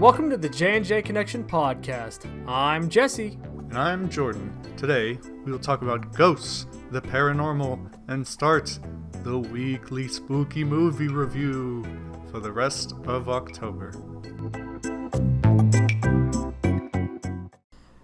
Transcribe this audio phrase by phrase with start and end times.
[0.00, 2.24] Welcome to the J&J Connection podcast.
[2.48, 3.38] I'm Jesse.
[3.68, 4.50] And I'm Jordan.
[4.74, 7.78] Today, we will talk about ghosts, the paranormal,
[8.08, 8.78] and start
[9.22, 11.84] the weekly spooky movie review
[12.30, 13.92] for the rest of October.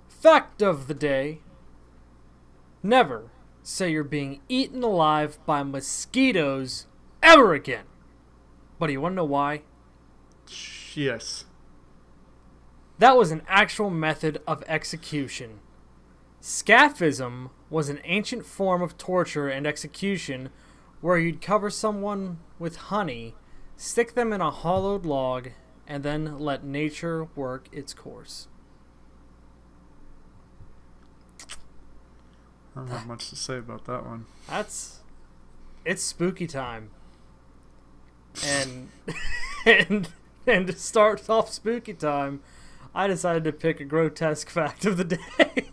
[0.06, 1.38] Fact of the day
[2.82, 3.30] Never
[3.62, 6.88] say you're being eaten alive by mosquitoes
[7.22, 7.86] ever again.
[8.78, 9.62] But do you want to know why?
[10.94, 11.45] Yes.
[12.98, 15.60] That was an actual method of execution.
[16.41, 20.50] Scaphism was an ancient form of torture and execution
[21.00, 23.34] where you'd cover someone with honey,
[23.77, 25.50] stick them in a hollowed log,
[25.86, 28.48] and then let nature work its course.
[32.74, 34.27] I don't have much to say about that one.
[34.48, 35.00] That's
[35.84, 36.91] it's spooky time.
[38.44, 38.91] And
[39.66, 40.08] and
[40.47, 42.41] and to start off spooky time,
[42.97, 45.69] I decided to pick a grotesque fact of the day.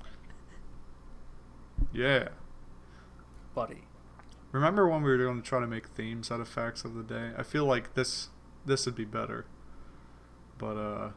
[1.94, 2.30] Yeah.
[3.56, 3.84] Buddy.
[4.52, 7.04] Remember when we were going to try to make themes out of facts of the
[7.04, 7.32] day?
[7.38, 8.30] I feel like this
[8.66, 9.46] this would be better.
[10.58, 11.10] But uh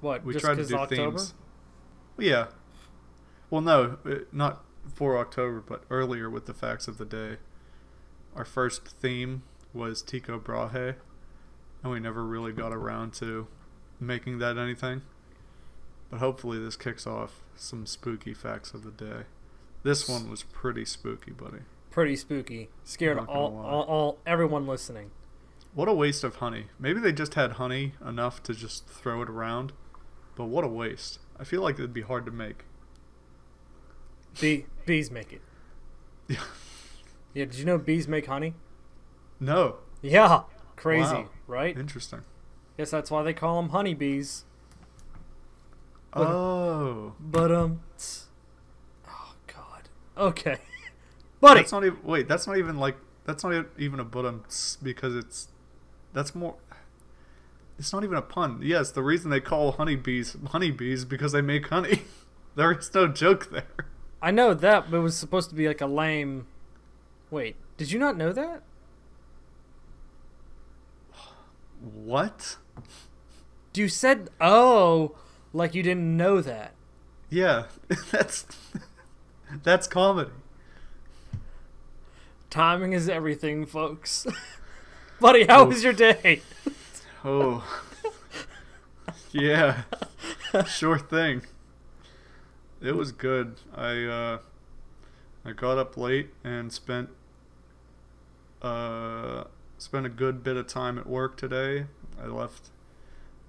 [0.00, 0.24] What?
[0.24, 1.18] we just tried to do October?
[1.18, 1.34] themes.
[2.18, 2.46] Yeah.
[3.50, 7.36] Well, no, it- not for October, but earlier with the facts of the day.
[8.34, 9.42] Our first theme
[9.74, 10.94] was Tycho Brahe,
[11.82, 13.48] and we never really got around to
[14.00, 15.02] making that anything.
[16.10, 19.22] But hopefully, this kicks off some spooky facts of the day.
[19.82, 21.60] This one was pretty spooky, buddy.
[21.90, 22.68] Pretty spooky.
[22.84, 25.10] Scared all, all, all everyone listening.
[25.74, 26.66] What a waste of honey.
[26.78, 29.72] Maybe they just had honey enough to just throw it around,
[30.34, 31.20] but what a waste.
[31.38, 32.64] I feel like it'd be hard to make.
[34.40, 35.42] Bee, bees make it.
[36.28, 36.38] Yeah.
[37.34, 38.54] Yeah, did you know bees make honey?
[39.38, 39.76] No.
[40.02, 40.42] Yeah.
[40.76, 41.28] Crazy, Wow.
[41.46, 41.76] right?
[41.78, 42.22] Interesting.
[42.80, 44.44] Guess that's why they call them honeybees.
[46.14, 47.12] But- Oh.
[47.20, 47.82] But um.
[49.06, 49.90] Oh god.
[50.16, 50.56] Okay.
[51.42, 51.60] Buddy.
[51.60, 52.02] That's not even.
[52.02, 52.96] Wait, that's not even like.
[53.26, 54.44] That's not even a but um
[54.82, 55.48] because it's.
[56.14, 56.56] That's more.
[57.78, 58.60] It's not even a pun.
[58.62, 62.04] Yes, the reason they call honeybees honeybees because they make honey.
[62.56, 63.88] there is no joke there.
[64.22, 66.46] I know that, but it was supposed to be like a lame
[67.30, 68.62] Wait, did you not know that?
[71.80, 72.56] What?
[73.74, 75.14] You said oh
[75.52, 76.74] like you didn't know that.
[77.28, 77.64] Yeah,
[78.10, 78.46] that's
[79.62, 80.30] that's comedy.
[82.50, 84.26] Timing is everything, folks.
[85.20, 86.42] Buddy, how was your day?
[87.24, 87.64] Oh.
[89.32, 89.82] yeah.
[90.66, 91.42] Sure thing.
[92.80, 93.56] It was good.
[93.74, 94.38] I uh
[95.44, 97.10] I got up late and spent
[98.62, 99.44] uh
[99.78, 101.86] spent a good bit of time at work today.
[102.20, 102.70] I left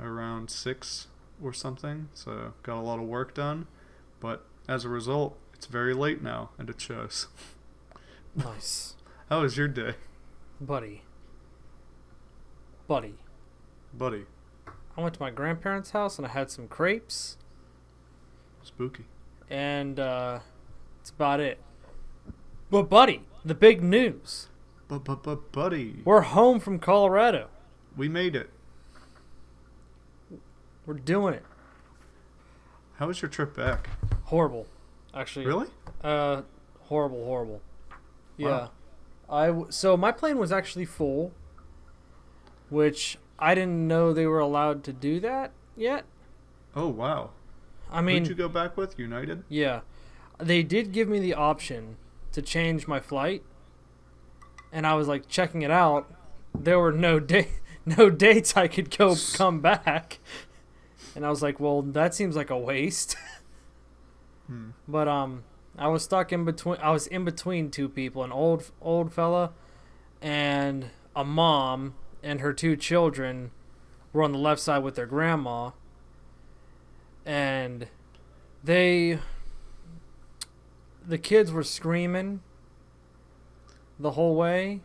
[0.01, 1.07] around 6
[1.43, 3.67] or something, so got a lot of work done,
[4.19, 7.27] but as a result, it's very late now and it shows.
[8.35, 8.95] Nice.
[9.29, 9.95] How was your day,
[10.59, 11.03] Buddy.
[12.87, 13.15] Buddy.
[13.93, 14.25] buddy?
[14.97, 17.37] I went to my grandparents' house and I had some crepes
[18.63, 19.05] Spooky.
[19.49, 20.39] and uh
[20.97, 21.59] that's about it.
[22.69, 24.49] But buddy, the big news.
[24.87, 27.47] But but but buddy, We're home from Colorado.
[27.95, 28.49] we made it.
[30.85, 31.43] We're doing it.
[32.95, 33.89] How was your trip back?
[34.25, 34.67] Horrible.
[35.13, 35.45] Actually.
[35.45, 35.67] Really?
[36.03, 36.41] Uh,
[36.81, 37.61] horrible, horrible.
[38.37, 38.47] Yeah.
[38.49, 38.71] Wow.
[39.29, 41.31] I w- so my plane was actually full,
[42.69, 46.05] which I didn't know they were allowed to do that yet.
[46.75, 47.31] Oh wow.
[47.91, 48.97] I mean, Who'd you go back with?
[48.99, 49.43] United?
[49.49, 49.81] yeah,
[50.37, 51.97] they did give me the option
[52.31, 53.43] to change my flight,
[54.71, 56.13] and I was like checking it out.
[56.57, 57.49] There were no day,
[57.85, 60.19] no dates I could go come back,
[61.15, 63.15] and I was like, well, that seems like a waste.
[64.47, 64.71] Hmm.
[64.85, 65.43] But um,
[65.77, 66.77] I was stuck in between.
[66.81, 69.51] I was in between two people: an old old fella
[70.21, 73.51] and a mom, and her two children
[74.11, 75.71] were on the left side with their grandma,
[77.25, 77.87] and
[78.61, 79.19] they
[81.07, 82.41] the kids were screaming
[83.99, 84.81] the whole way.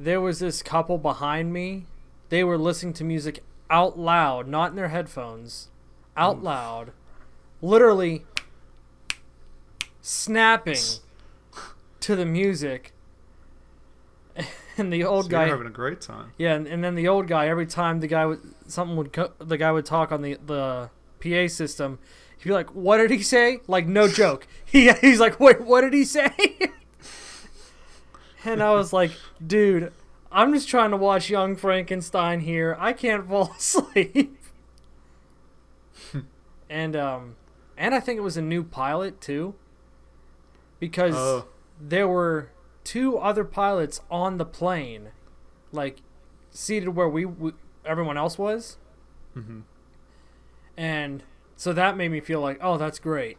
[0.00, 1.86] There was this couple behind me.
[2.28, 5.68] They were listening to music out loud, not in their headphones,
[6.16, 6.44] out Oof.
[6.44, 6.92] loud,
[7.60, 8.24] literally
[10.00, 10.76] snapping
[12.00, 12.92] to the music.
[14.78, 16.32] And the old So guy, having a great time.
[16.38, 17.46] yeah, and, and then the old guy.
[17.48, 20.88] Every time the guy would something would co- the guy would talk on the the
[21.22, 21.98] PA system,
[22.38, 24.46] he'd be like, "What did he say?" Like no joke.
[24.64, 26.30] He he's like, "Wait, what did he say?"
[28.46, 29.10] and I was like,
[29.46, 29.92] "Dude,
[30.32, 32.76] I'm just trying to watch Young Frankenstein here.
[32.80, 34.38] I can't fall asleep.
[36.68, 37.36] and um
[37.76, 39.54] and I think it was a new pilot too.
[40.80, 41.46] Because Oh,
[41.80, 42.50] there were
[42.84, 45.10] two other pilots on the plane,
[45.70, 46.02] like
[46.50, 47.52] seated where we, we
[47.84, 48.78] everyone else was,
[49.34, 49.60] hmm
[50.76, 51.22] and
[51.54, 53.36] so that made me feel like, oh, that's great.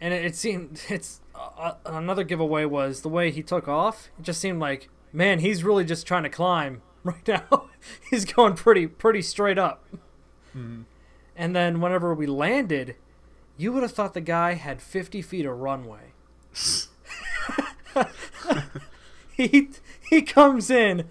[0.00, 4.10] And it, it seemed it's uh, another giveaway was the way he took off.
[4.18, 7.70] It just seemed like, man, he's really just trying to climb right now.
[8.10, 9.84] he's going pretty pretty straight up.
[10.52, 10.82] hmm
[11.36, 12.96] And then whenever we landed,
[13.56, 16.12] you would have thought the guy had 50 feet of runway.
[19.36, 19.68] he
[20.08, 21.08] he comes in,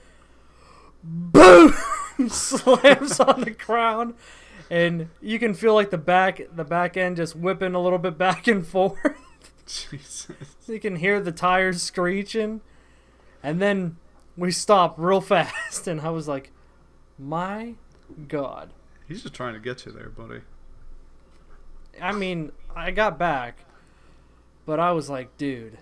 [1.03, 1.73] boom,
[2.29, 4.15] slams on the ground,
[4.69, 8.17] and you can feel like the back the back end just whipping a little bit
[8.17, 8.97] back and forth.
[9.65, 10.27] Jesus.
[10.67, 12.61] you can hear the tires screeching,
[13.43, 13.97] and then
[14.35, 16.51] we stopped real fast, and I was like,
[17.19, 17.75] "My
[18.27, 18.71] God."
[19.07, 20.41] He's just trying to get you there, buddy.
[22.01, 23.65] I mean, I got back,
[24.65, 25.77] but I was like, dude,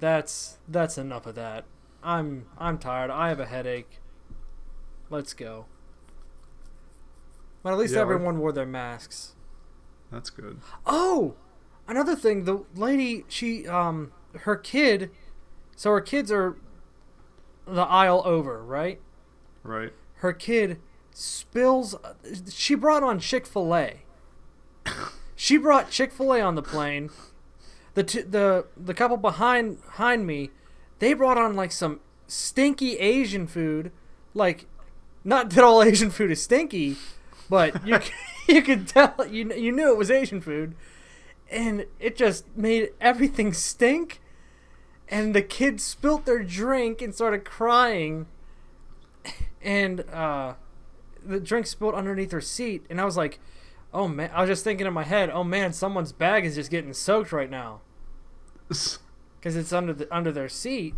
[0.00, 1.64] that's that's enough of that.
[2.02, 3.10] I'm I'm tired.
[3.10, 4.00] I have a headache.
[5.08, 5.66] Let's go.
[7.62, 9.34] But at least Yeah, everyone wore their masks.
[10.12, 10.60] That's good.
[10.84, 11.34] Oh,
[11.88, 12.44] another thing.
[12.44, 15.10] The lady, she um, her kid.
[15.76, 16.56] So her kids are
[17.66, 19.00] the aisle over, right?
[19.62, 19.92] Right.
[20.16, 20.78] her kid
[21.12, 21.94] spills
[22.50, 24.02] she brought on chick-fil-a.
[25.36, 27.10] She brought chick-fil-a on the plane.
[27.94, 30.50] The t- the the couple behind behind me
[30.98, 33.90] they brought on like some stinky asian food.
[34.34, 34.66] Like
[35.24, 36.96] not that all asian food is stinky
[37.48, 37.98] but you
[38.48, 40.74] you could tell you you knew it was asian food.
[41.50, 44.20] And it just made everything stink
[45.14, 48.26] and the kid spilt their drink and started crying
[49.62, 50.54] and uh,
[51.24, 53.38] the drink spilled underneath her seat, and I was like,
[53.94, 56.68] "Oh man!" I was just thinking in my head, "Oh man, someone's bag is just
[56.68, 57.80] getting soaked right now
[58.68, 60.94] because it's under the under their seat."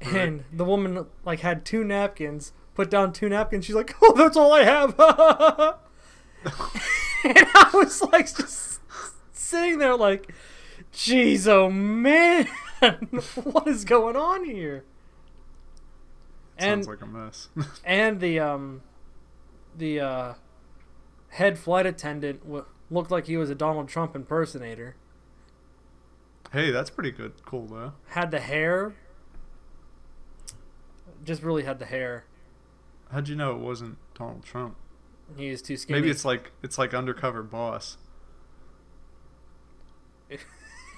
[0.00, 3.64] And the woman like had two napkins, put down two napkins.
[3.64, 4.90] She's like, "Oh, that's all I have."
[7.24, 8.80] and I was like, just
[9.32, 10.32] sitting there like,
[10.94, 12.46] "Jeez, oh man,
[13.44, 14.84] what is going on here?"
[16.56, 17.48] And Sounds like a mess.
[17.84, 18.82] and the um
[19.76, 20.34] the uh
[21.30, 24.96] head flight attendant w- looked like he was a Donald Trump impersonator.
[26.52, 27.32] hey, that's pretty good.
[27.44, 27.92] Cool though.
[28.08, 28.94] Had the hair.
[31.24, 32.24] Just really had the hair.
[33.12, 34.76] How'd you know it wasn't Donald Trump?
[35.36, 36.00] He was too skinny.
[36.00, 37.98] Maybe it's like it's like undercover boss.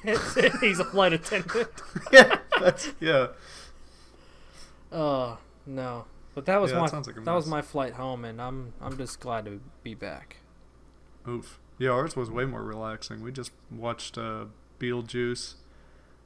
[0.61, 1.69] he's a flight attendant.
[2.13, 3.29] yeah, that's yeah.
[4.93, 6.07] Oh no!
[6.35, 8.97] But that was Yeah, my sounds like that was my flight home, and I'm I'm
[8.97, 10.39] just glad to be back.
[11.29, 11.59] Oof.
[11.79, 13.23] Yeah, ours was way more relaxing.
[13.23, 14.47] We just watched uh,
[14.79, 15.55] Beetlejuice,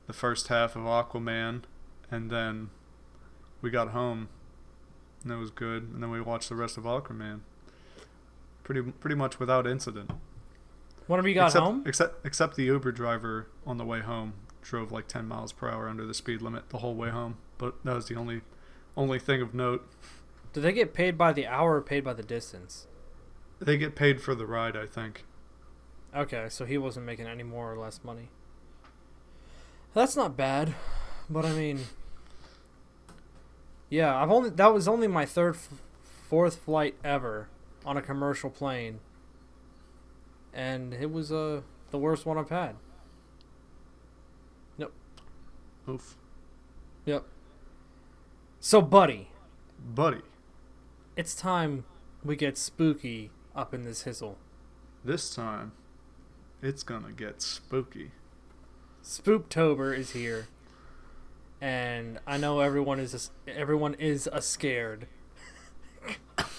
[0.07, 1.63] the first half of Aquaman,
[2.11, 2.71] and then
[3.61, 4.29] we got home,
[5.23, 5.85] and that was good.
[5.95, 7.41] And then we watched the rest of Aquaman.
[8.63, 10.11] Pretty pretty much without incident.
[11.07, 14.91] Whenever you got except, home, Except except the Uber driver on the way home drove
[14.91, 17.37] like 10 miles per hour under the speed limit the whole way home.
[17.59, 18.41] But that was the only
[18.97, 19.87] only thing of note.
[20.53, 22.87] do they get paid by the hour or paid by the distance?
[23.61, 25.25] They get paid for the ride, I think.
[26.15, 28.29] Okay, so he wasn't making any more or less money.
[29.95, 30.75] That's not bad,
[31.29, 31.81] but I mean,
[33.91, 35.69] yeah, I've only that was only my third, f-
[36.29, 37.49] fourth flight ever
[37.85, 39.01] on a commercial plane,
[40.55, 42.77] and it was uh the worst one I've had.
[44.79, 44.93] Nope.
[45.89, 46.17] Oof.
[47.05, 47.25] Yep.
[48.61, 49.29] So, buddy,
[49.79, 50.23] Buddy,
[51.17, 51.85] it's time
[52.25, 54.37] we get spooky up in this hizzle.
[55.05, 55.73] this time
[56.63, 58.13] it's gonna get spooky.
[59.03, 60.47] Spooktober is here,
[61.61, 65.07] and I know everyone is a, everyone is a scared.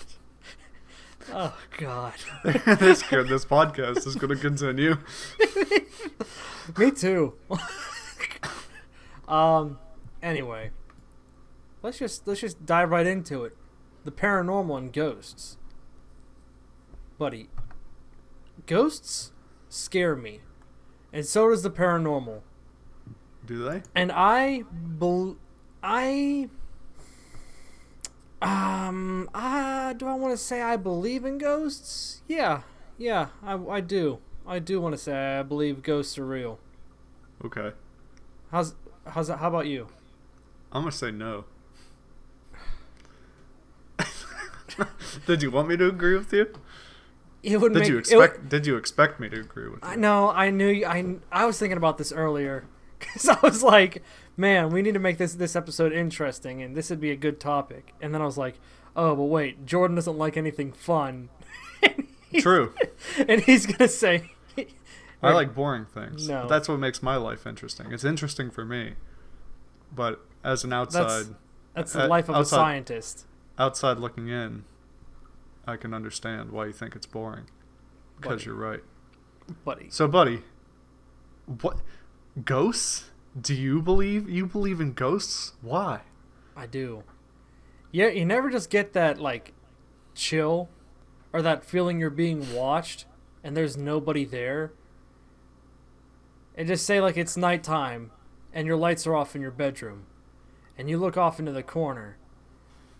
[1.34, 2.14] oh God,
[2.44, 3.02] this.
[3.04, 4.98] This podcast is gonna continue.
[6.78, 7.34] me too.
[9.28, 9.80] um,
[10.22, 10.72] anyway,
[11.82, 13.56] let's just let's just dive right into it.
[14.04, 15.58] The paranormal and ghosts,
[17.18, 17.50] buddy.
[18.66, 19.32] Ghosts
[19.70, 20.42] scare me,
[21.12, 22.42] and so does the paranormal.
[23.46, 23.84] Do they?
[23.94, 25.38] and I, bel
[25.84, 26.50] I,
[28.46, 32.22] um, uh, do I want to say I believe in ghosts?
[32.28, 32.62] Yeah,
[32.98, 34.20] yeah, I, I do.
[34.48, 36.60] I do want to say I believe ghosts are real.
[37.44, 37.72] Okay.
[38.52, 38.76] How's
[39.08, 39.40] how's that?
[39.40, 39.88] How about you?
[40.72, 41.46] I'm gonna say no.
[45.26, 46.48] Did you want me to agree with you?
[47.44, 48.50] it would Did make you would- expect?
[48.50, 49.90] Did you expect me to agree with you?
[49.90, 50.30] I know.
[50.30, 50.68] I knew.
[50.68, 52.66] You, I I was thinking about this earlier
[53.00, 54.04] because I was like,
[54.38, 57.40] man, we need to make this this episode interesting, and this would be a good
[57.40, 57.94] topic.
[58.02, 58.56] And then I was like,
[58.96, 61.30] oh, but wait, Jordan doesn't like anything fun,
[62.40, 62.74] True.
[63.28, 64.32] and he's gonna say,
[65.24, 66.28] I like boring things.
[66.28, 66.48] No.
[66.48, 67.92] That's what makes my life interesting.
[67.92, 68.94] It's interesting for me,
[69.94, 71.36] but as an outside
[71.74, 73.26] that's the Uh, life of outside- a scientist.
[73.60, 74.64] outside looking in,
[75.68, 77.46] I can understand why you think it's boring.
[78.18, 78.46] Because Buddy.
[78.46, 78.84] you're right.
[79.66, 79.88] buddy.
[79.90, 80.42] So, buddy,
[81.62, 81.80] what
[82.46, 83.10] ghosts?
[83.40, 85.54] Do you believe you believe in ghosts?
[85.62, 86.02] Why?
[86.56, 87.04] I do.
[87.92, 89.54] Yeah, you never just get that like
[90.14, 90.70] chill
[91.34, 93.06] or that feeling you're being watched
[93.44, 94.72] and there's nobody there.
[96.56, 98.12] And just say like it's nighttime
[98.54, 100.06] and your lights are off in your bedroom
[100.78, 102.18] and you look off into the corner.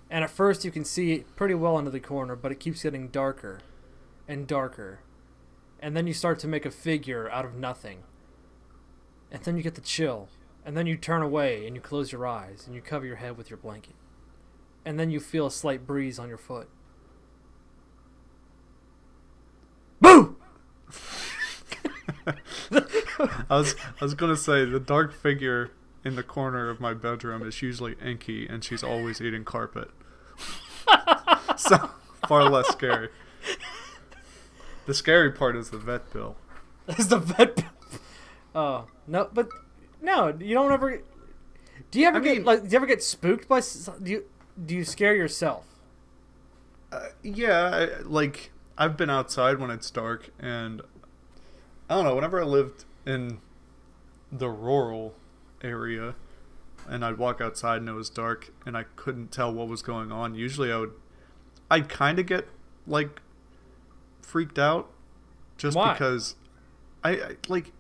[0.10, 3.08] And at first you can see pretty well into the corner, but it keeps getting
[3.08, 3.62] darker
[4.28, 5.00] and darker.
[5.80, 8.04] And then you start to make a figure out of nothing.
[9.36, 10.30] And then you get the chill.
[10.66, 13.38] And then you turn away and you close your eyes and you cover your head
[13.38, 13.96] with your blanket.
[14.86, 16.70] And then you feel a slight breeze on your foot.
[20.00, 20.38] Boo!
[23.50, 25.72] I was I was gonna say the dark figure
[26.06, 29.90] in the corner of my bedroom is usually Inky, and she's always eating carpet.
[31.58, 31.92] so
[32.28, 33.10] far less scary.
[34.86, 36.38] The scary part is the vet bill.
[36.88, 37.56] Is the vet.
[37.58, 37.66] bill?
[38.56, 39.50] Oh no, but
[40.02, 41.02] no, you don't ever.
[41.92, 42.64] Do you ever I get mean- like?
[42.64, 43.62] Do you ever get spooked by?
[44.02, 44.26] Do you
[44.66, 45.66] do you scare yourself?
[46.92, 50.82] Uh, yeah, I, like I've been outside when it's dark, and
[51.90, 52.16] I don't know.
[52.16, 53.40] Whenever I lived in
[54.32, 55.14] the rural
[55.62, 56.16] area,
[56.88, 60.12] and I'd walk outside and it was dark, and I couldn't tell what was going
[60.12, 60.36] on.
[60.36, 60.94] Usually, I would,
[61.70, 62.48] I'd kind of get
[62.88, 63.22] like
[64.22, 64.90] freaked out,
[65.58, 65.94] just Why?
[65.94, 66.36] because
[67.04, 67.72] I, I like.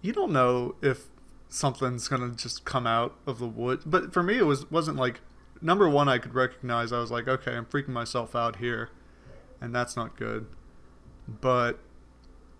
[0.00, 1.06] You don't know if
[1.48, 5.20] something's gonna just come out of the woods, but for me, it was wasn't like
[5.60, 8.90] number one, I could recognize I was like, okay, I'm freaking myself out here,
[9.60, 10.46] and that's not good.
[11.26, 11.78] But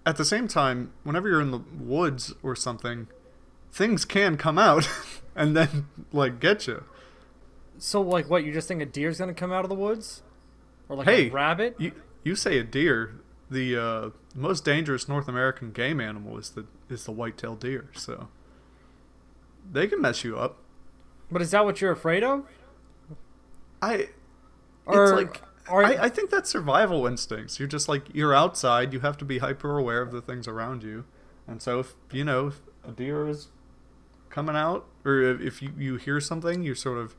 [0.05, 3.09] at the same time, whenever you're in the woods or something,
[3.73, 4.89] things can come out
[5.37, 6.85] and then like get you.
[7.79, 8.45] So like, what?
[8.45, 10.23] You just think a deer's gonna come out of the woods,
[10.89, 11.77] or like Hey, a rabbit?
[11.79, 11.93] You
[12.25, 13.15] you say a deer,
[13.51, 17.91] the uh, most dangerous North American game animal is the is the white-tailed deer.
[17.95, 18.29] So
[19.71, 20.59] they can mess you up.
[21.31, 22.45] But is that what you're afraid of?
[23.83, 24.09] I
[24.87, 27.59] Or it's like or I, I think that's survival instincts.
[27.59, 28.93] You're just like you're outside.
[28.93, 31.05] You have to be hyper aware of the things around you,
[31.47, 33.49] and so if you know if a deer is
[34.31, 37.15] coming out, or if, if you you hear something, you're sort of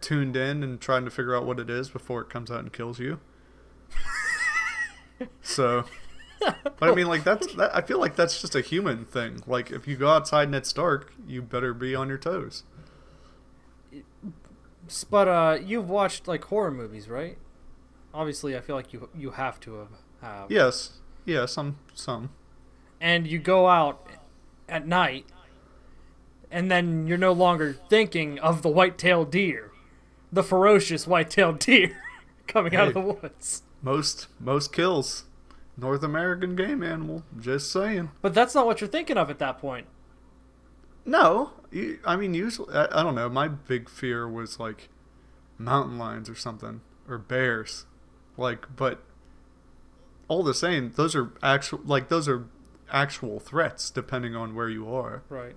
[0.00, 2.72] tuned in and trying to figure out what it is before it comes out and
[2.72, 3.20] kills you.
[5.42, 5.84] so,
[6.40, 9.42] but I mean, like that's that, I feel like that's just a human thing.
[9.46, 12.64] Like if you go outside and it's dark, you better be on your toes.
[15.10, 17.38] but uh, you've watched like horror movies, right?
[18.14, 19.88] Obviously, I feel like you you have to have.
[20.22, 20.50] have.
[20.50, 22.30] Yes, yeah, some some.
[23.00, 24.06] And you go out
[24.68, 25.26] at night,
[26.50, 29.70] and then you're no longer thinking of the white-tailed deer,
[30.32, 31.96] the ferocious white-tailed deer
[32.48, 33.62] coming out of the woods.
[33.82, 35.24] Most most kills.
[35.78, 37.22] North American game animal.
[37.38, 38.10] Just saying.
[38.20, 39.86] But that's not what you're thinking of at that point.
[41.04, 43.28] No, you, I mean usually I, I don't know.
[43.28, 44.88] My big fear was like
[45.56, 47.86] mountain lions or something or bears,
[48.36, 48.66] like.
[48.76, 49.02] But
[50.26, 52.46] all the same, those are actual like those are
[52.90, 55.22] actual threats depending on where you are.
[55.28, 55.56] Right.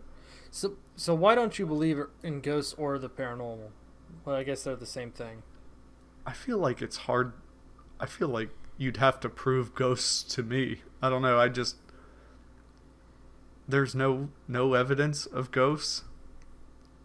[0.52, 3.72] So so why don't you believe in ghosts or the paranormal?
[4.24, 5.44] Well, I guess they're the same thing.
[6.26, 7.34] I feel like it's hard.
[8.00, 8.50] I feel like
[8.82, 10.82] you'd have to prove ghosts to me.
[11.04, 11.40] I don't know.
[11.40, 11.76] I just
[13.68, 16.04] there's no no evidence of ghosts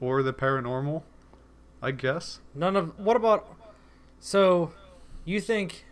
[0.01, 1.03] or the paranormal.
[1.83, 2.41] I guess.
[2.55, 3.55] None of what about?
[4.19, 4.73] So,
[5.27, 5.85] you think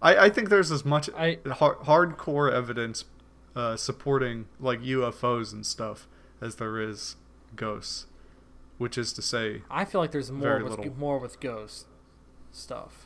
[0.00, 3.04] I, I think there's as much I har- hardcore evidence
[3.54, 6.08] uh, supporting like UFOs and stuff
[6.40, 7.16] as there is
[7.54, 8.06] ghosts,
[8.78, 11.86] which is to say, I feel like there's more with more with ghost
[12.52, 13.05] stuff.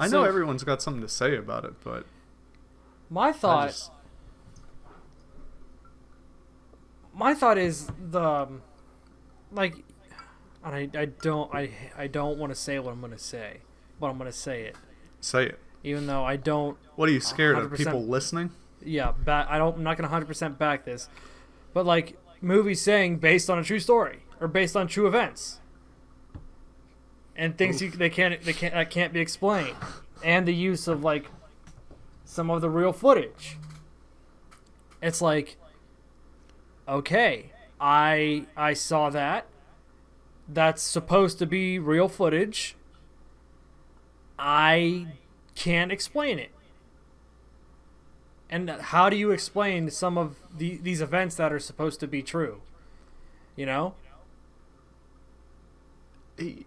[0.00, 2.04] I So- know everyone's got something to say about it, but
[3.10, 3.90] My thought just,
[7.14, 8.62] my thought is the um,
[9.50, 9.76] like
[10.64, 13.58] and I, I don't I I don't want to say what I'm going to say,
[14.00, 14.76] but I'm going to say it
[15.20, 15.58] say it.
[15.84, 17.72] even though I don't What are you scared of?
[17.74, 18.50] People listening?
[18.84, 21.08] yeah, back, I don't I'm not going to 100% back this.
[21.74, 25.60] But like movies saying based on a true story or based on true events.
[27.36, 29.76] And things you, they can't they can't that can't be explained,
[30.24, 31.26] and the use of like
[32.24, 33.58] some of the real footage.
[35.02, 35.56] It's like,
[36.88, 39.46] okay, I I saw that.
[40.48, 42.76] That's supposed to be real footage.
[44.38, 45.06] I
[45.54, 46.50] can't explain it.
[48.50, 52.22] And how do you explain some of the, these events that are supposed to be
[52.22, 52.60] true?
[53.56, 53.94] You know?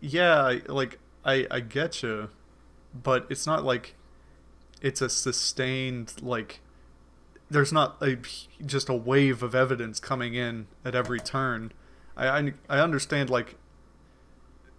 [0.02, 2.30] Yeah, like I I get you,
[2.94, 3.96] but it's not like
[4.82, 6.62] it's a sustained like.
[7.50, 8.18] There's not a
[8.66, 11.72] just a wave of evidence coming in at every turn.
[12.16, 13.56] I I, I understand like.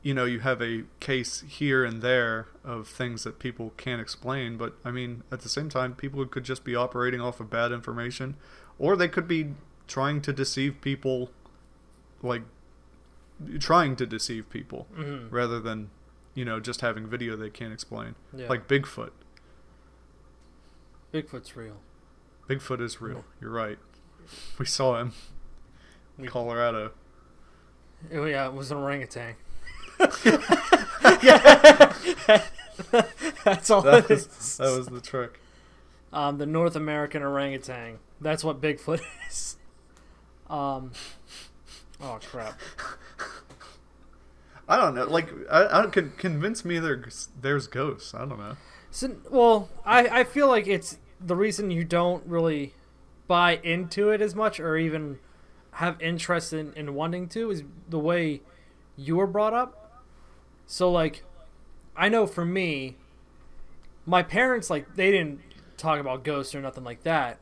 [0.02, 4.56] You know, you have a case here and there of things that people can't explain,
[4.56, 7.72] but I mean, at the same time, people could just be operating off of bad
[7.72, 8.36] information,
[8.78, 9.54] or they could be
[9.88, 11.30] trying to deceive people,
[12.22, 12.42] like
[13.58, 15.34] trying to deceive people Mm-hmm.
[15.34, 15.90] rather than
[16.34, 18.48] you know just having video they can't explain Yeah.
[18.48, 19.10] like bigfoot
[21.12, 21.76] Bigfoot's real.
[22.48, 23.78] bigfoot is real you're right
[24.58, 25.12] we saw him
[26.18, 26.92] in We- colorado
[28.12, 29.36] Oh, yeah, it was an orangutan.
[29.98, 30.26] That's
[33.70, 34.56] all that was, is.
[34.58, 35.40] that was the trick
[36.12, 37.98] um, the North American orangutan.
[38.20, 39.56] That's what Bigfoot is.
[40.48, 40.92] Um,
[42.00, 42.58] oh crap!
[44.68, 48.56] I don't know like i, I can convince me there's there's ghosts i don't know
[48.90, 52.72] So, well, I I feel like it's the reason you don't really
[53.26, 55.18] buy into it as much, or even
[55.72, 58.40] have interest in, in wanting to, is the way
[58.96, 60.02] you were brought up.
[60.66, 61.24] So like,
[61.96, 62.96] I know for me,
[64.06, 65.40] my parents like they didn't
[65.76, 67.38] talk about ghosts or nothing like that,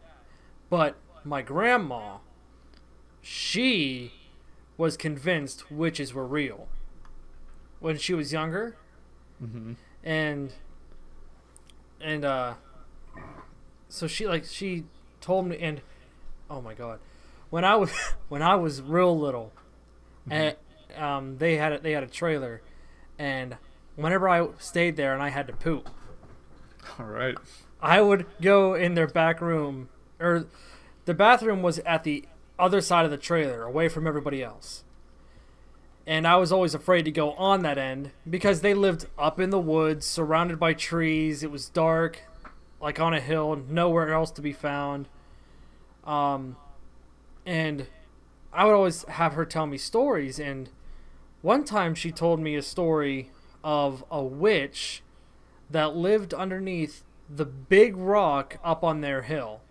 [0.71, 2.19] but my grandma,
[3.21, 4.13] she
[4.77, 6.67] was convinced witches were real
[7.85, 8.75] when she was younger,
[9.43, 9.75] mm-hmm.
[10.03, 10.55] and
[12.01, 12.55] and uh,
[13.91, 14.85] so she like she
[15.21, 15.83] told me, and
[16.49, 16.99] oh my god,
[17.51, 17.93] when I was
[18.31, 19.53] when I was real little,
[20.31, 20.57] and
[20.97, 22.63] um, they had a, they had a trailer,
[23.19, 23.59] and
[23.97, 25.91] whenever I stayed there and I had to poop,
[26.99, 27.37] all right.
[27.83, 30.47] I would go in their back room, or
[31.05, 32.25] the bathroom was at the
[32.59, 34.85] other side of the trailer, away from everybody else.
[36.07, 39.51] And I was always afraid to go on that end because they lived up in
[39.51, 41.43] the woods, surrounded by trees.
[41.43, 42.23] It was dark,
[42.81, 45.09] like on a hill, nowhere else to be found.
[46.05, 46.57] Um,
[47.47, 47.87] and
[48.53, 50.39] I would always have her tell me stories.
[50.39, 50.69] And
[51.41, 53.31] one time she told me a story
[53.63, 55.03] of a witch
[55.71, 57.03] that lived underneath
[57.35, 59.63] the big rock up on their hill.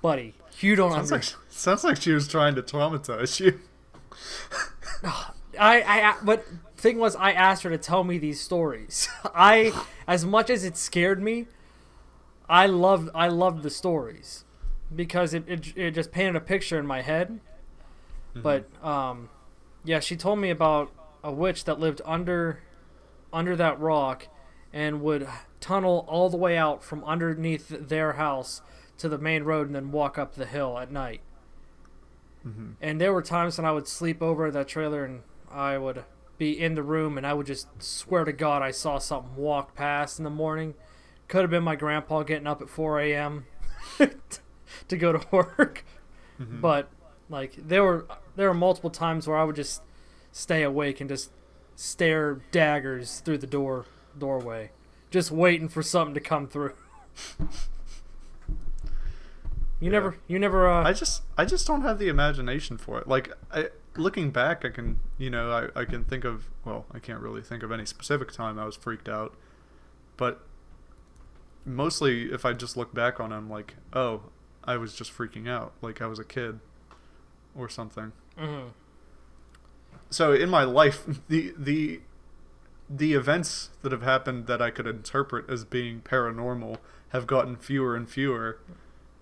[0.00, 1.42] Buddy, you don't sounds understand.
[1.44, 3.60] like sounds like she was trying to traumatize you
[5.58, 9.08] I, I, but thing was, I asked her to tell me these stories.
[9.24, 9.72] I,
[10.06, 11.46] as much as it scared me,
[12.48, 14.44] I loved, I loved the stories
[14.94, 17.40] because it, it, it just painted a picture in my head.
[18.34, 19.30] But, um,
[19.84, 20.92] yeah, she told me about
[21.24, 22.60] a witch that lived under,
[23.32, 24.28] under that rock,
[24.72, 25.26] and would
[25.58, 28.60] tunnel all the way out from underneath their house
[28.98, 31.22] to the main road, and then walk up the hill at night.
[32.46, 32.70] Mm-hmm.
[32.80, 36.04] And there were times when I would sleep over at that trailer and I would
[36.38, 39.74] be in the room and I would just swear to God I saw something walk
[39.74, 40.74] past in the morning.
[41.28, 43.46] Could have been my grandpa getting up at 4 a.m.
[44.88, 45.84] to go to work.
[46.40, 46.60] Mm-hmm.
[46.60, 46.90] But
[47.28, 48.06] like there were
[48.36, 49.82] there were multiple times where I would just
[50.30, 51.30] stay awake and just
[51.74, 54.70] stare daggers through the door doorway,
[55.10, 56.74] just waiting for something to come through.
[59.80, 59.98] You Yeah.
[59.98, 63.06] never you never uh I just I just don't have the imagination for it.
[63.06, 66.98] Like I, looking back, I can you know I, I can think of well I
[66.98, 69.34] can't really think of any specific time I was freaked out,
[70.16, 70.42] but
[71.64, 74.22] mostly if I just look back on it, I'm like oh
[74.64, 76.60] I was just freaking out like I was a kid
[77.54, 78.12] or something.
[78.38, 78.70] mhm.
[80.10, 82.00] So in my life, the the
[82.88, 86.78] the events that have happened that I could interpret as being paranormal
[87.10, 88.58] have gotten fewer and fewer.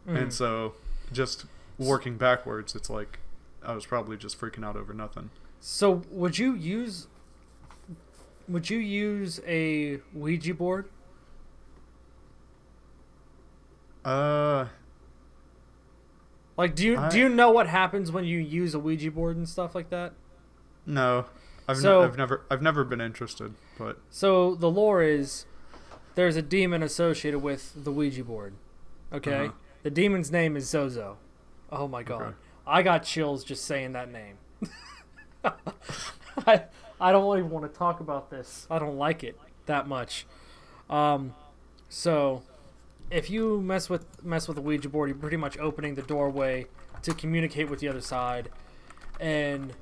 [0.06, 0.16] Mhm.
[0.22, 0.74] And so,
[1.12, 1.46] just
[1.78, 3.18] working backwards, it's like
[3.62, 5.30] I was probably just freaking out over nothing.
[5.60, 7.06] So would you use
[8.46, 10.88] would you use a Ouija board?
[14.04, 14.66] Uh,
[16.56, 19.36] Like do you I- do you know what happens when you use a Ouija board
[19.36, 20.12] and stuff like that?
[20.86, 21.24] no,
[21.66, 23.54] I've, So- n- I've never I've never been interested.
[23.78, 25.46] But So the lore is
[26.14, 28.52] there's a demon associated with the Ouija board.
[29.12, 29.46] Okay?
[29.46, 29.52] Uh-huh.
[29.84, 31.18] The demon's name is Zozo.
[31.70, 32.22] Oh my god.
[32.22, 32.34] Okay.
[32.66, 34.38] I got chills just saying that name.
[36.46, 36.62] I
[36.98, 38.66] I don't even want to talk about this.
[38.70, 40.26] I don't like it that much.
[40.88, 41.34] Um,
[41.90, 42.42] so
[43.10, 46.66] if you mess with mess with a Ouija board, you're pretty much opening the doorway
[47.02, 48.48] to communicate with the other side.
[49.20, 49.74] And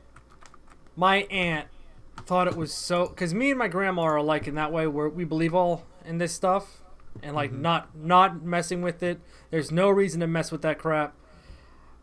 [0.96, 1.68] my aunt
[2.16, 5.08] thought it was so because me and my grandma are like in that way where
[5.08, 6.81] we believe all in this stuff
[7.22, 9.20] and like not not messing with it.
[9.50, 11.14] There's no reason to mess with that crap.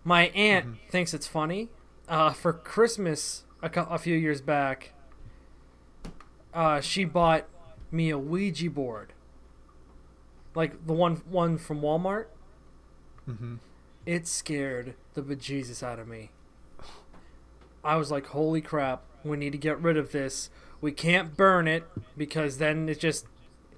[0.04, 1.70] My aunt thinks it's funny.
[2.08, 4.94] Uh, for Christmas a, cou- a few years back,
[6.54, 7.46] uh, she bought
[7.92, 9.14] me a Ouija board,
[10.56, 12.26] like the one one from Walmart.
[13.26, 13.56] hmm
[14.06, 16.32] It scared the bejesus out of me.
[17.84, 19.04] I was like, "Holy crap!
[19.24, 20.50] We need to get rid of this.
[20.82, 21.84] We can't burn it
[22.18, 23.26] because then it just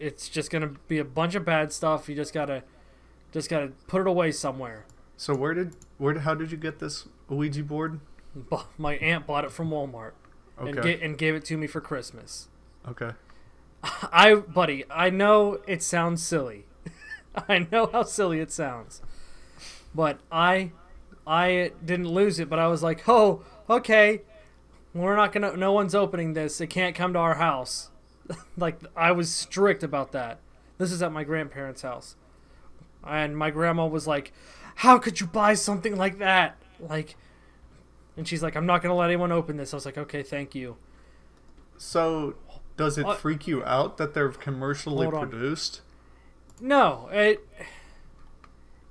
[0.01, 2.09] it's just gonna be a bunch of bad stuff.
[2.09, 2.63] You just gotta
[3.31, 4.85] just gotta put it away somewhere."
[5.17, 7.99] So where did where how did you get this Ouija board?
[8.77, 10.13] My aunt bought it from Walmart
[10.57, 10.95] and, Okay.
[10.97, 12.47] ga- and gave it to me for Christmas.
[12.87, 13.11] okay.
[14.11, 16.65] I, buddy, I know it sounds silly.
[17.49, 19.01] I know how silly it sounds,
[19.95, 20.71] but I,
[21.25, 22.47] I didn't lose it.
[22.49, 24.21] But I was like, oh, okay,
[24.93, 25.55] we're not gonna.
[25.57, 26.59] No one's opening this.
[26.61, 27.89] It can't come to our house.
[28.57, 30.39] like I was strict about that.
[30.77, 32.15] This is at my grandparents' house,
[33.05, 34.33] and my grandma was like,
[34.75, 37.15] "How could you buy something like that?" Like,
[38.17, 40.55] and she's like, "I'm not gonna let anyone open this." I was like, "Okay, thank
[40.55, 40.77] you."
[41.77, 42.35] So
[42.77, 43.19] does it What?
[43.19, 45.81] freak you out that they're commercially produced?
[46.59, 47.45] No, it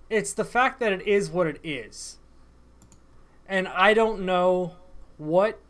[0.08, 2.18] it's the fact that it is what it is.
[3.48, 4.76] And I don't know
[5.18, 5.60] what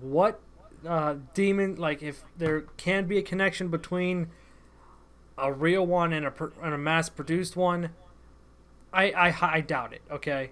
[0.00, 0.40] what
[0.86, 4.28] uh, demon like if there can be a connection between
[5.38, 7.90] a real one and a and a mass produced one.
[8.92, 10.02] I, I I doubt it.
[10.10, 10.50] Okay.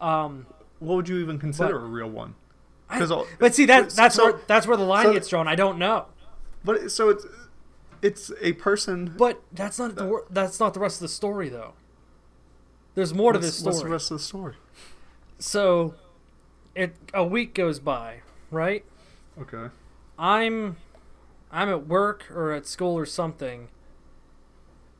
[0.00, 0.46] Um,
[0.78, 2.34] What would you even consider But- a real one?
[2.90, 5.46] I- 'Cause but see that that's so- where that's where the line so- gets drawn.
[5.48, 6.06] I don't know.
[6.64, 7.26] But so it's
[8.00, 9.14] it's a person.
[9.18, 11.72] But that's not the that's not the rest of the story though.
[12.94, 13.72] There's more to this story.
[13.72, 14.54] what's the rest of the story?
[15.40, 15.94] so
[16.74, 18.84] it a week goes by right?
[19.40, 19.72] Okay.
[20.18, 20.76] i'm
[21.50, 23.68] i'm at work or at school or something.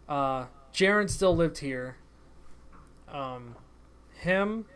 [0.09, 1.97] Uh Jaren still lived here.
[3.11, 3.57] Um
[4.15, 4.67] him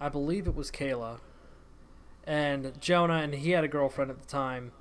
[0.00, 1.18] i believe it was kayla.
[2.26, 4.72] And jonah and he had a girlfriend at the time.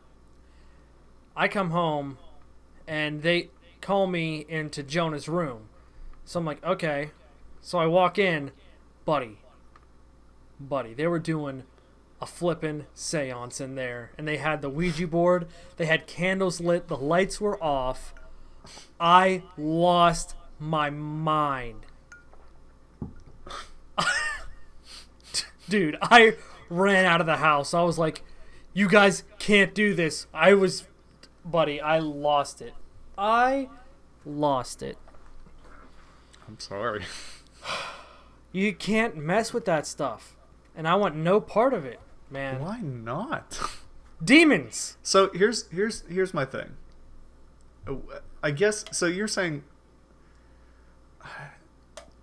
[1.36, 2.18] I come home
[2.88, 3.50] and they
[3.82, 5.70] call me into jonah's room.
[6.26, 7.12] So i'm like okay.
[7.62, 8.52] So i walk in
[9.06, 9.40] buddy.
[10.60, 10.94] Buddy.
[10.94, 11.64] They were doing
[12.24, 14.12] a flippin' seance in there.
[14.18, 15.46] And they had the ouija board.
[15.76, 16.88] They had candles lit.
[16.88, 18.16] The lights were off.
[18.98, 21.86] I lost my mind.
[25.70, 26.36] Dude i
[26.70, 27.74] ran out of the house.
[27.74, 28.24] I was like
[28.72, 30.26] you guys can't do this.
[30.34, 30.88] I was
[31.44, 32.74] buddy i lost it.
[33.18, 33.68] I
[34.26, 34.98] lost it.
[36.48, 37.04] I'm sorry.
[38.54, 40.38] you can't mess with that stuff.
[40.74, 42.00] And i want no part of it
[42.34, 43.60] man Why not?
[44.24, 46.76] demons So here's here's here's my thing.
[48.42, 49.06] I guess so.
[49.08, 49.64] You're saying.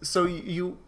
[0.03, 0.79] So you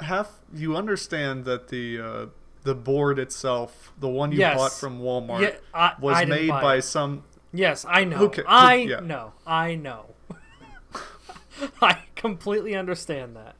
[0.00, 2.26] have you understand that the uh,
[2.64, 4.56] the board itself, the one you Yes.
[4.56, 6.82] bought from Walmart, Yeah, I- was I made by it.
[6.82, 7.24] some.
[7.52, 8.16] Yes, I know.
[8.16, 9.00] Who- I yeah.
[9.00, 9.32] know.
[9.46, 10.06] I know.
[11.80, 13.54] I completely understand that.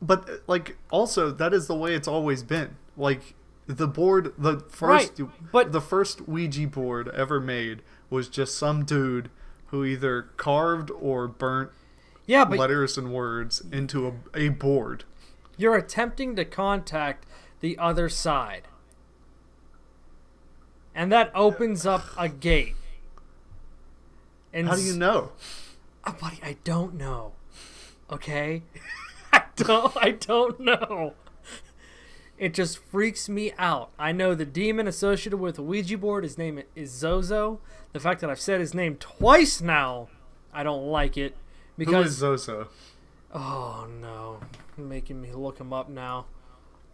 [0.00, 2.76] But like, also that is the way it's always been.
[3.00, 3.34] Like
[3.66, 8.84] the board, the first, Right, but- the first Ouija board ever made was just some
[8.84, 9.30] dude
[9.68, 11.70] who either carved or burnt
[12.26, 15.04] Yeah, but letters and words into a, a board.
[15.56, 17.24] you're attempting to contact
[17.60, 18.66] the other side.
[20.94, 22.74] And that opens up a gate.
[24.52, 25.32] And How do you know?
[26.04, 27.32] Oh, buddy, I don't know.
[28.10, 28.62] Okay?
[29.32, 31.14] I don't I don't know.
[32.40, 33.90] It just freaks me out.
[33.98, 37.60] I know the demon associated with the Ouija board, his name is Zozo.
[37.92, 40.08] The fact that I've said his name twice now,
[40.50, 41.36] I don't like it.
[41.76, 42.68] Who is Because Zozo?
[43.34, 44.40] Oh no.
[44.78, 46.26] You're making me look him up now.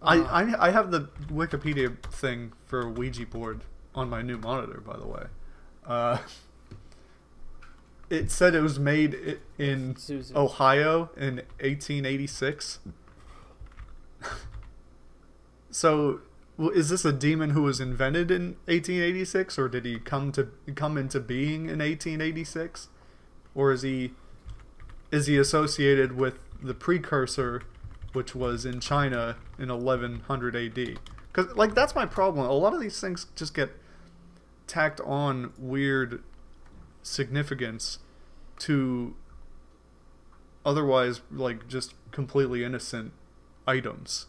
[0.03, 3.61] I, Uh, I I have the Wikipedia thing for Ouija board
[3.95, 5.27] on my new monitor, by the way.
[5.87, 6.19] Uh,
[8.11, 9.97] it said it was made in.
[10.35, 12.81] Ohio in 1886.
[15.77, 16.21] So,
[16.59, 20.97] is this a demon who was invented in 1886, or did he come to come
[20.97, 22.89] into being in 1886,
[23.55, 24.13] or is he
[25.13, 27.61] is he associated with the precursor,
[28.15, 30.99] which was in China in 1100 AD?
[31.31, 32.47] Because like that's my problem.
[32.47, 33.69] A lot of these things just get
[34.67, 36.23] tacked on weird
[37.03, 37.99] significance
[38.61, 39.15] to
[40.65, 43.13] otherwise like just completely innocent
[43.67, 44.29] items.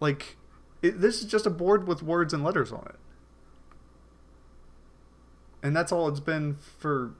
[0.00, 0.36] Like
[0.82, 2.96] it, this is just a board with words and letters on it.
[5.62, 7.14] And that's all it's been for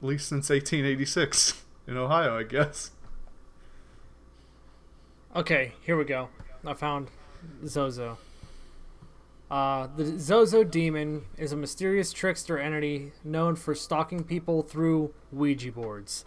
[0.00, 2.92] at least since 1886 in Ohio, I guess.
[5.34, 6.28] Okay, here we go.
[6.64, 7.08] I found
[7.66, 8.18] Zozo.
[9.50, 15.72] Uh, the Zozo demon is a mysterious trickster entity known for stalking people through Ouija
[15.72, 16.24] boards.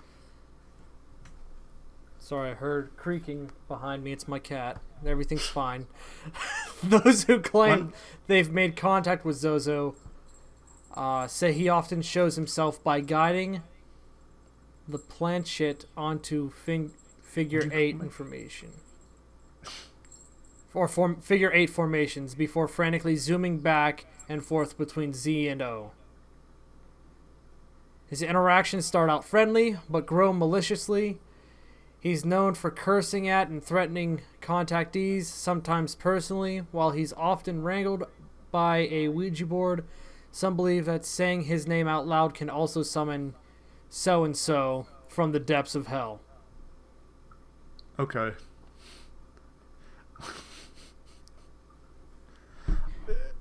[2.24, 4.14] Sorry, I heard creaking behind me.
[4.14, 4.80] It's my cat.
[5.06, 5.88] Everything's fine.
[6.84, 7.96] Those who claim What?
[8.28, 9.96] they've made contact with Zozo
[10.96, 13.62] uh, say he often shows himself by guiding
[14.88, 18.70] the planchette onto figure eight information
[20.74, 25.92] or form figure eight formations before frantically zooming back and forth between Z and O.
[28.08, 31.20] His interactions start out friendly but grow maliciously.
[32.04, 38.04] He's known for cursing at and threatening contactees, sometimes personally, while he's often wrangled
[38.52, 39.86] by a Ouija board.
[40.30, 43.36] Some believe that saying his name out loud can also summon
[43.90, 46.20] so and so from the depths of hell.
[47.98, 48.34] Okay.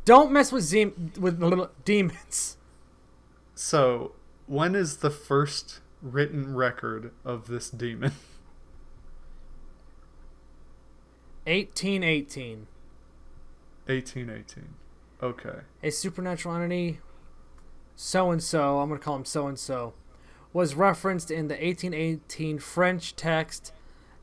[0.04, 2.58] Don't mess with Z- with little demons.
[3.56, 4.12] So,
[4.46, 8.12] when is the first written record of this demon?
[11.46, 12.66] 1818.
[13.86, 14.74] 1818.
[15.22, 15.60] Okay.
[15.82, 17.00] a supernatural entity,
[17.94, 19.94] so and so, I'm going to call him so and so,
[20.52, 23.72] was referenced in the 1818 French text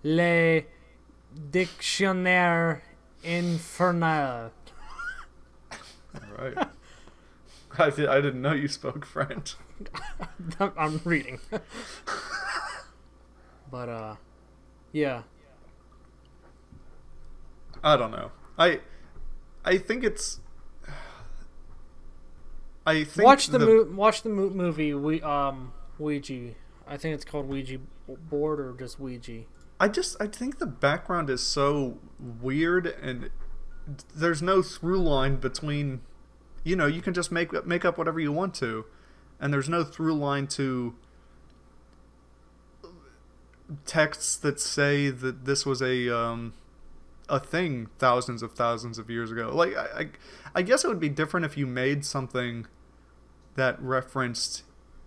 [0.04, 0.64] Le
[1.52, 2.82] Dictionnaire
[3.24, 4.52] Infernal.
[5.72, 5.80] All
[6.38, 6.58] right.
[7.78, 9.56] I, did, I didn't know you spoke French.
[10.60, 11.40] I'm reading.
[13.72, 14.16] but, uh,
[14.92, 15.22] yeah.
[17.84, 18.32] I don't know.
[18.58, 18.82] I
[19.64, 20.40] I think it's
[22.86, 26.52] I think Watch the, mo- watch the mo- movie we um Ouija.
[26.88, 29.44] I think it's called Ouija board or just Ouija.
[29.80, 33.30] I just I think the background is so weird and
[34.16, 36.02] there's no through line between
[36.64, 38.86] you know, you can just make make up whatever you want to
[39.40, 40.96] and there's no through line to
[43.86, 46.54] texts that say that this was a um
[47.30, 49.52] a thing thousands of thousands of years ago.
[49.54, 50.10] Like I I,
[50.56, 52.66] I guess it would be different if you made something
[53.56, 54.64] that referenced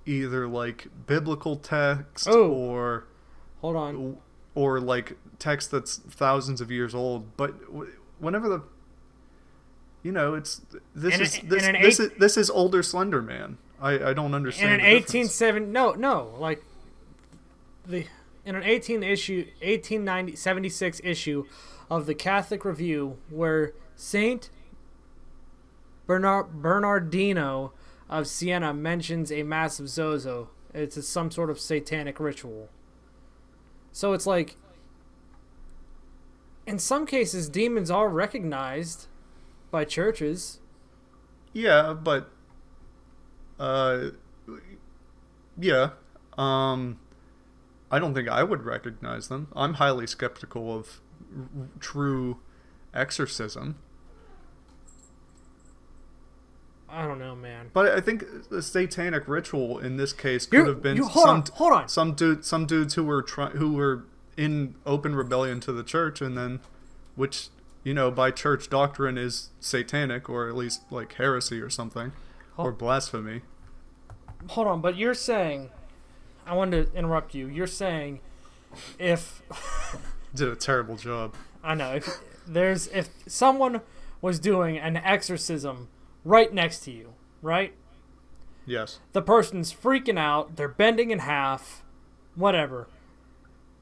[0.07, 2.51] either like biblical text Oh.
[2.51, 3.05] or
[3.61, 4.17] Hold on.
[4.55, 7.51] or like text that's thousands of years old but
[8.21, 8.63] whenever the
[10.03, 10.61] you know it's
[10.95, 14.75] this is this, this eight- is this is older slender man i i don't understand.
[14.75, 16.63] in an the 1870 no no like
[17.87, 18.07] the
[18.45, 21.45] in an 18 issue 1876 issue
[21.93, 24.49] of the Catholic Review where Saint
[26.07, 27.75] Bernard, Bernardino
[28.09, 30.49] of Siena mentions a mass of Zozo.
[30.73, 32.71] It's a, some sort of satanic ritual.
[33.93, 34.57] So it's like
[36.67, 39.09] in some cases demons are recognized
[39.71, 40.61] by churches.
[41.53, 42.31] yeah but
[43.59, 44.09] uh
[45.61, 45.91] yeah
[46.39, 46.99] um
[47.91, 51.01] i don't think i would recognize them i'm highly skeptical of
[51.81, 52.39] true
[52.95, 53.77] exorcism
[56.89, 57.71] I don't know, man.
[57.73, 61.25] but i think the satanic ritual in this case could You're- have been you- hold
[61.27, 61.89] some on, hold on.
[61.89, 64.05] some dude some dudes who were try, who were
[64.37, 66.61] in open rebellion to the church and then
[67.17, 67.49] which
[67.83, 72.13] you know by church doctrine is satanic or at least like heresy or something
[72.59, 72.73] or Oh.
[72.73, 73.41] blasphemy
[74.49, 75.71] Hold on, but you're saying
[76.45, 77.47] I wanted to interrupt you.
[77.47, 78.19] You're saying
[78.99, 79.41] if
[80.35, 82.09] did a terrible job I know if
[82.47, 83.81] there's if someone
[84.21, 85.89] was doing an exorcism
[86.25, 87.75] right next to you, right?
[88.67, 91.83] yes The person's freaking out, they're bending in half,
[92.35, 92.89] whatever.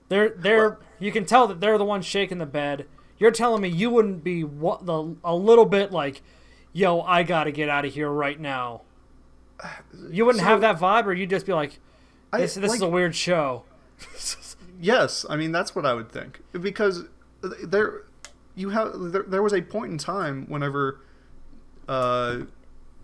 [0.09, 2.87] They're they're you can tell that they're the ones shaking the bed.
[3.19, 6.23] You're telling me you wouldn't be what the a little bit like,
[6.73, 8.83] "Yo, I got to get out of here right now."
[10.11, 11.79] You wouldn't So- have that vibe or you'd just be like,
[12.33, 13.65] this, I, this like, is a weird show.
[14.81, 16.41] yes i mean that's what i would think.
[16.53, 17.05] Because
[17.43, 18.03] there
[18.55, 21.01] you have there, there was a point in time whenever
[21.89, 22.41] uh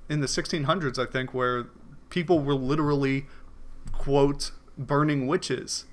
[0.09, 1.67] in the 1600s i think where
[2.11, 3.27] people were literally
[3.93, 5.87] quote burning witches.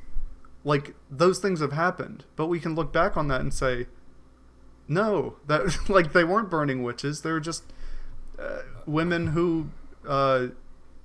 [0.63, 2.25] Like those things have happened.
[2.35, 3.87] But we can look back on that and say
[4.87, 7.21] No, that like they weren't burning witches.
[7.21, 7.63] They were just
[8.39, 9.69] uh, women who,
[10.07, 10.47] uh,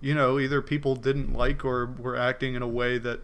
[0.00, 3.20] you know, either people didn't like or were acting in a way that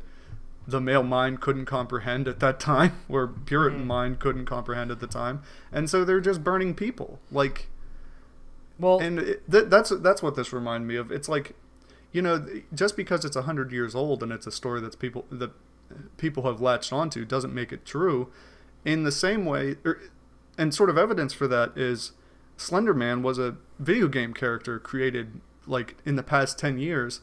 [0.67, 3.87] the male mind couldn't comprehend at that time, or Puritan Mhm.
[3.87, 7.21] mind couldn't comprehend at the time, and so they're just burning people.
[7.31, 7.69] Like,
[8.79, 11.13] Well, and it, th- that's that's what this reminded me of.
[11.13, 11.55] It's like,
[12.13, 15.51] you know, just because it's hundred years old and it's a story that's people that
[16.17, 18.31] people have latched onto doesn't make it true.
[18.85, 20.01] In the same way, er,
[20.59, 22.13] and sort of evidence for that is
[22.57, 27.21] Slender Man was a video game character created like in the past ten years,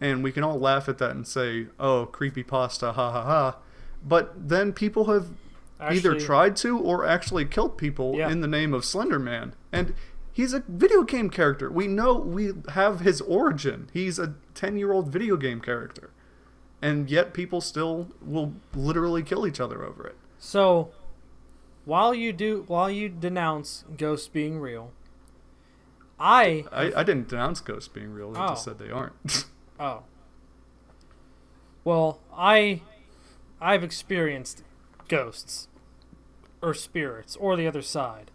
[0.00, 3.58] and we can all laugh at that and say, "Oh, creepy pasta, ha ha ha."
[4.04, 5.26] But then people have
[5.80, 8.30] either tried to or actually killed people Yeah.
[8.30, 9.54] in the name of Slender Man.
[9.72, 9.94] And
[10.32, 11.70] he's a video game character.
[11.70, 13.88] We know we have his origin.
[13.92, 16.10] He's a 10 year old video game character.
[16.82, 20.16] And yet people still will literally kill each other over it.
[20.38, 20.90] So,
[21.84, 24.92] while you do, while you denounce ghosts being real,
[26.18, 28.34] I I, I didn't denounce ghosts being real.
[28.36, 28.48] I Oh.
[28.50, 29.46] just said they aren't.
[29.80, 30.02] oh,
[31.84, 32.82] well, I
[33.60, 34.62] I've experienced
[35.08, 35.66] ghosts
[36.62, 38.30] or spirits or the other side,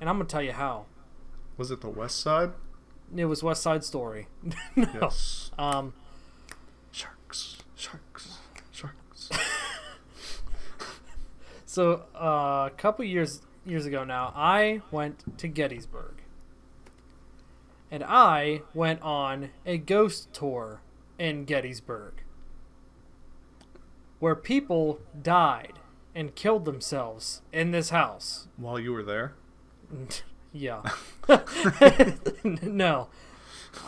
[0.00, 0.86] and I'm gonna tell you how.
[1.56, 2.50] Was it the West Side?
[3.14, 4.26] It was West Side Story.
[4.76, 5.52] no, Yes.
[5.58, 5.92] um,
[6.90, 7.58] Sharks.
[7.76, 8.38] Sharks.
[8.72, 9.30] Sharks.
[11.66, 16.13] So uh, a couple years years ago now, I went to Gettysburg,
[17.90, 20.80] and I went on a ghost tour
[21.18, 22.22] in Gettysburg,
[24.18, 25.74] where people died
[26.14, 28.48] and killed themselves in this house.
[28.56, 29.34] While you were there?
[30.52, 30.82] yeah.
[32.44, 33.08] no.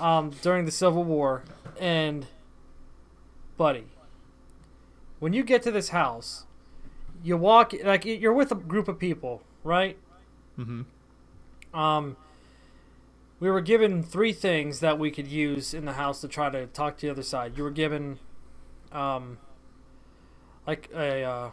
[0.01, 1.45] Um, during the Civil War,
[1.79, 2.27] and
[3.57, 3.85] buddy,
[5.19, 6.45] when you get to this house,
[7.23, 9.97] you walk like you're with a group of people, right?
[10.59, 11.79] Mm-hmm.
[11.79, 12.17] Um,
[13.38, 16.66] we were given three things that we could use in the house to try to
[16.66, 17.57] talk to the other side.
[17.57, 18.18] You were given,
[18.92, 19.38] um,
[20.66, 21.51] like a uh,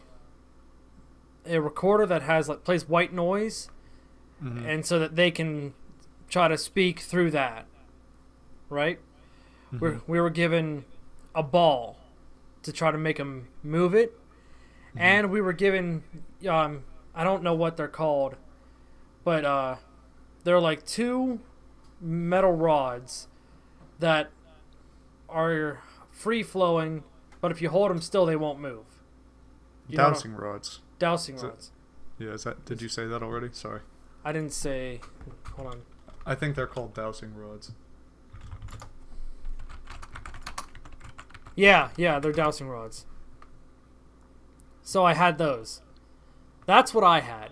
[1.46, 3.70] a recorder that has like plays white noise,
[4.44, 4.66] Mm-hmm.
[4.66, 5.74] and so that they can
[6.28, 7.66] try to speak through that.
[8.70, 9.00] Right?
[9.80, 10.84] We're, we were given
[11.34, 11.98] a ball
[12.64, 14.18] to try to make them move it,
[14.98, 16.04] and we were given
[16.48, 16.84] um,
[17.16, 18.36] I don't know what they're called,
[19.24, 19.76] but uh,
[20.44, 21.40] they're like two
[22.04, 23.28] metal rods
[24.00, 24.30] that
[25.30, 27.04] are free flowing,
[27.42, 28.86] but if you hold them still, they won't move.
[29.88, 30.82] You Dowsing rods.
[31.00, 31.72] Dowsing Is rods.
[32.20, 33.50] Yeah, is that did you say that already?
[33.52, 33.82] Sorry.
[34.24, 35.02] I didn't say.
[35.56, 35.82] Hold on.
[36.26, 37.72] I think they're called dowsing rods.
[41.56, 43.06] Yeah, yeah, they're dowsing rods.
[44.82, 45.82] So I had those.
[46.66, 47.52] That's what I had.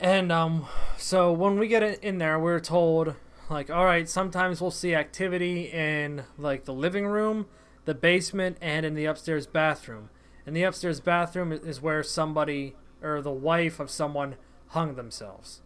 [0.00, 3.14] And um so when we get in there, we're told
[3.48, 7.46] like all right, sometimes we'll see activity in like the living room,
[7.84, 10.08] the basement and in the upstairs bathroom.
[10.46, 14.36] And the upstairs bathroom is- where somebody or the wife of someone
[14.68, 15.62] hung themselves.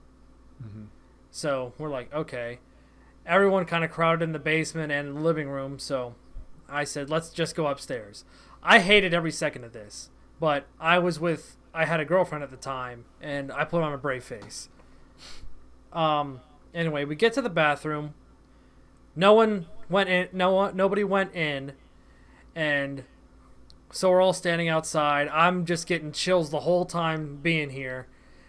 [0.63, 0.85] Mm-hmm.
[1.31, 2.59] So we're like, okay.
[3.27, 6.15] Everyone kind of crowded in the basement and the living room, so
[6.69, 8.25] I said, let's just go upstairs.
[8.63, 12.51] I hated every second of this, but I was with, I had a girlfriend at
[12.51, 14.69] the time, and I put on a brave face.
[15.93, 16.41] Um,
[16.73, 18.15] anyway, we get to the bathroom.
[19.17, 21.73] No one went in, no one, nobody went in,
[22.55, 23.05] and
[23.91, 25.29] so we're all standing outside.
[25.29, 28.07] I'm just getting chills the whole time being here.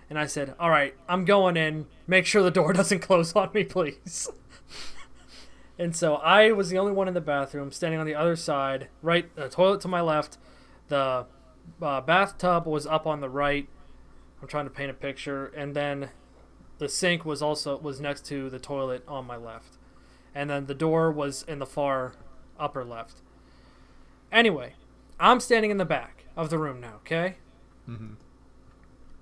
[0.10, 1.88] And I said, All right, I'm going in.
[2.08, 4.30] Make sure the door doesn't close on me, please.
[5.80, 8.90] and so I was the only one in the bathroom, standing on the other side,
[9.02, 10.38] right, the toilet to my left.
[10.88, 11.26] The
[11.82, 13.68] uh, bathtub was up on the right.
[14.42, 15.48] I'm trying to paint a picture.
[15.48, 16.10] And then
[16.78, 19.78] the sink was also was next to the toilet on my left.
[20.34, 22.14] And then the door was in the far
[22.60, 23.22] upper left.
[24.32, 24.74] Anyway,
[25.20, 27.36] I'm standing in the back of the room now, okay?
[27.90, 28.16] Mm-hmm.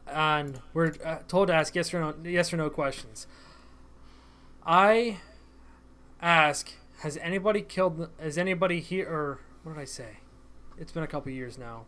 [0.07, 3.27] and we're uh, told to ask yes or no yes or no questions.
[4.65, 5.17] I
[6.21, 8.09] ask, has anybody killed?
[8.19, 9.07] Has anybody here?
[9.09, 10.19] Or what did I say?
[10.77, 11.86] It's been a couple years now.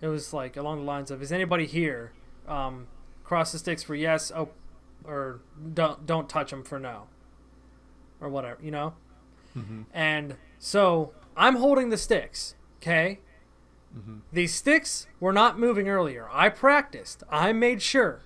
[0.00, 2.12] It was like along the lines of, is anybody here?
[2.48, 2.86] Um,
[3.24, 4.48] cross the sticks for yes, oh,
[5.04, 5.40] or
[5.74, 7.08] don't don't touch them for no,
[8.20, 8.94] or whatever, you know.
[9.56, 9.82] Mm-hmm.
[9.92, 13.20] And so I'm holding the sticks, okay.
[13.96, 14.18] Mm-hmm.
[14.32, 16.28] These sticks were not moving earlier.
[16.32, 17.22] I practiced.
[17.30, 18.22] I made sure,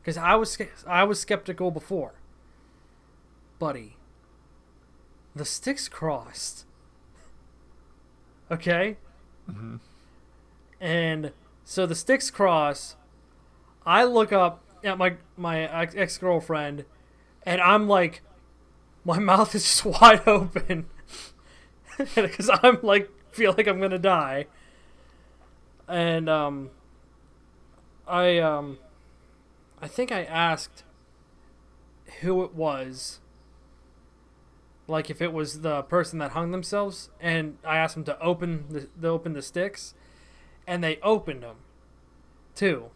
[0.00, 2.14] because I was I was skeptical before.
[3.58, 3.96] Buddy,
[5.34, 6.64] the sticks crossed.
[8.50, 8.98] Okay,
[9.50, 9.76] Mm-hmm.
[10.82, 11.32] And
[11.64, 12.96] so the sticks cross.
[13.86, 16.84] I look up at my my ex girlfriend,
[17.44, 18.20] and I'm like,
[19.04, 20.86] my mouth is just wide open
[22.14, 24.46] because I'm like feel like I'm gonna die,
[25.88, 26.70] and um,
[28.06, 28.78] I um,
[29.80, 30.82] I think I asked
[32.20, 33.20] who it was.
[34.88, 38.64] Like if it was the person that hung themselves, and I asked them to open
[38.68, 39.94] the, the open the sticks,
[40.66, 41.56] and they opened them,
[42.54, 42.90] too.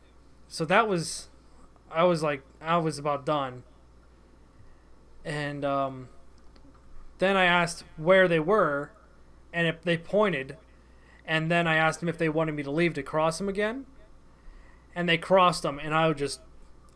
[0.48, 1.28] So that was,
[1.90, 3.62] I was like, I was about done.
[5.24, 6.08] And um,
[7.18, 8.90] then I asked where they were,
[9.52, 10.56] and if they pointed,
[11.26, 13.86] and then I asked them if they wanted me to leave to cross them again,
[14.94, 16.40] and they crossed them, and I just,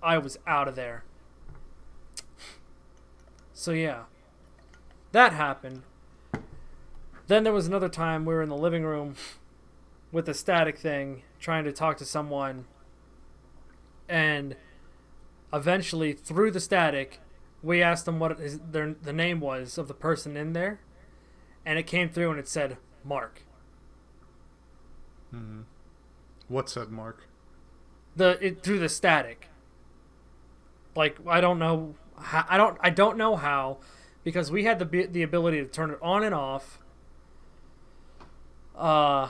[0.02, 1.04] I was out of there.
[3.52, 4.04] So yeah,
[5.12, 5.82] that happened.
[7.26, 9.16] Then there was another time we were in the living room
[10.12, 12.66] with a static thing, trying to talk to someone,
[14.08, 14.56] and
[15.52, 17.20] eventually through the static,
[17.62, 20.80] we asked them what his, their the name was of the person in there,
[21.64, 23.42] and it came through and it said Mark.
[25.34, 25.62] Mm-hmm.
[26.48, 27.28] What said Mark?
[28.16, 29.48] The it through the static.
[30.96, 33.78] Like I don't know, how, I don't I don't know how,
[34.24, 36.80] because we had the the ability to turn it on and off.
[38.76, 39.28] Uh,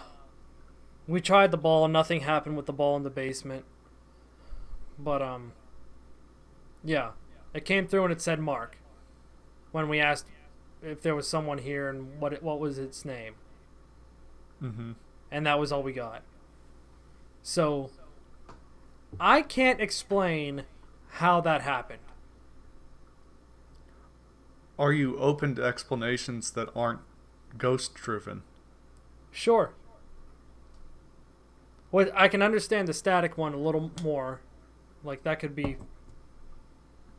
[1.11, 3.65] we tried the ball, nothing happened with the ball in the basement.
[4.97, 5.53] But um,
[6.85, 7.11] yeah,
[7.53, 8.79] it came through and it said Mark.
[9.73, 10.27] When we asked
[10.83, 13.35] if there was someone here and what it, what was its name.
[14.63, 14.93] Mm-hmm.
[15.33, 16.23] And that was all we got.
[17.43, 17.91] So
[19.19, 20.63] I can't explain
[21.09, 22.03] how that happened.
[24.79, 27.01] Are you open to explanations that aren't
[27.59, 28.43] ghost driven?
[29.33, 29.73] Sure.
[31.93, 34.41] Well, I can understand the static one a little more.
[35.03, 35.77] Like that could be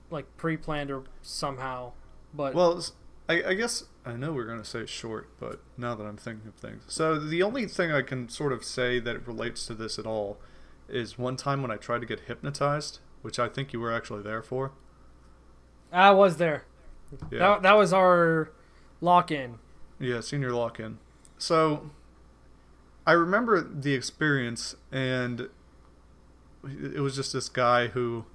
[0.10, 1.94] like pre-planned or somehow.
[2.34, 2.84] But well,
[3.28, 6.56] I, I guess I know we're gonna say short, but now that I'm thinking of
[6.56, 10.06] things, so the only thing I can sort of say that relates to this at
[10.06, 10.38] all
[10.88, 14.22] is one time when I tried to get hypnotized, which I think you were actually
[14.22, 14.74] there for.
[15.92, 16.66] I was there.
[17.32, 17.40] Yeah.
[17.40, 18.52] That, that was our
[19.02, 19.60] lock-in.
[20.00, 21.00] Yeah, senior lock-in.
[21.38, 21.92] So
[23.06, 25.50] I remember the experience, and
[26.64, 28.26] it was just this guy who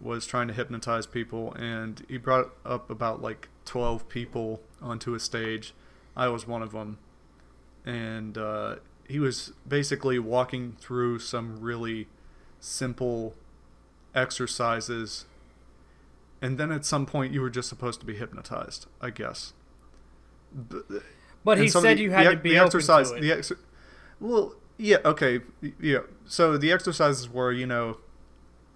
[0.00, 5.20] was trying to hypnotize people, and he brought up about like 12 people onto a
[5.20, 5.74] stage.
[6.16, 6.98] I was one of them.
[7.84, 8.76] And uh,
[9.08, 12.08] he was basically walking through some really
[12.58, 13.34] simple
[14.14, 15.26] exercises.
[16.42, 19.52] And then at some point, you were just supposed to be hypnotized, I guess.
[20.52, 20.84] But,
[21.44, 23.12] but he said the, you had the, to be the exercise.
[23.12, 23.52] The ex-
[24.20, 25.40] well, yeah, okay,
[25.80, 26.00] yeah.
[26.26, 27.98] So the exercises were, you know,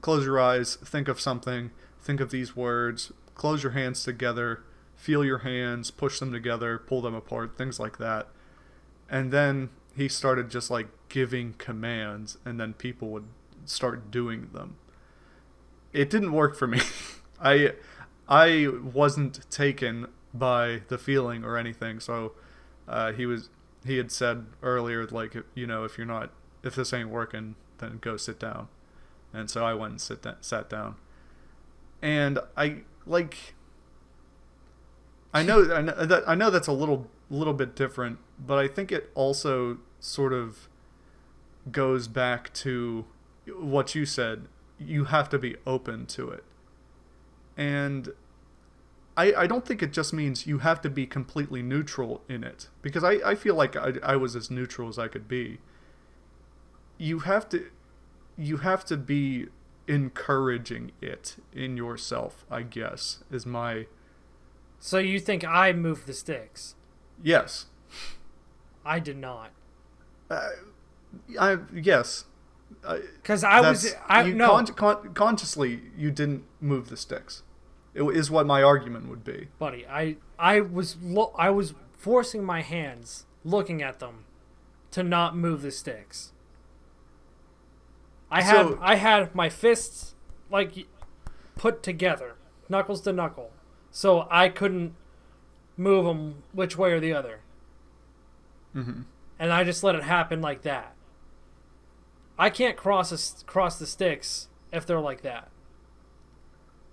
[0.01, 1.71] close your eyes, think of something,
[2.01, 4.63] think of these words, close your hands together,
[4.97, 8.29] feel your hands, push them together, pull them apart, things like that.
[9.09, 13.27] And then he started just like giving commands, and then people would
[13.65, 14.77] start doing them.
[15.93, 16.81] It didn't work for me.
[17.41, 17.73] I
[18.29, 22.33] I wasn't taken by the feeling or anything, so
[22.89, 23.51] uh, he was
[23.85, 26.31] he had said earlier, like you know, if you're not,
[26.63, 28.69] if this ain't working, then go sit down.
[29.33, 30.97] And so I went and sit da- sat down,
[32.01, 33.55] and I like.
[35.33, 38.69] I know, I know that I know that's a little little bit different, but I
[38.69, 40.69] think it also sort of
[41.73, 43.05] goes back to
[43.47, 44.47] what you said.
[44.79, 46.45] You have to be open to it,
[47.57, 48.13] and
[49.17, 52.69] I, I don't think it just means you have to be completely neutral in it
[52.83, 55.59] because I, I feel like I, I was as neutral as I could be.
[56.99, 57.71] You have to
[58.37, 59.47] you have to be
[59.87, 63.87] encouraging it in yourself, I guess, is my
[64.81, 66.75] So you think I moved the sticks?
[67.23, 67.67] Yes.
[68.85, 69.51] I did not.
[70.29, 70.49] Uh,
[71.39, 72.25] I yes.
[72.83, 77.44] Because I was I you no con- con- consciously you didn't move the sticks.
[77.95, 79.49] It is what my argument would be.
[79.59, 84.25] Buddy, I I was lo- I was forcing my hands, looking at them,
[84.91, 86.33] to not move the sticks.
[88.31, 90.15] I had so, I had my fists
[90.51, 90.87] like
[91.55, 92.35] put together,
[92.69, 93.53] knuckles to knuckle,
[93.91, 94.97] so I couldn't
[95.77, 97.41] move them which way or the other.
[98.75, 99.03] Mm-hmm.
[99.39, 100.95] And I just let it happen like that.
[102.37, 105.49] I can't cross a, cross the sticks if they're like that.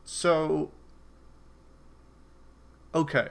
[0.03, 0.71] So
[2.93, 3.29] Okay.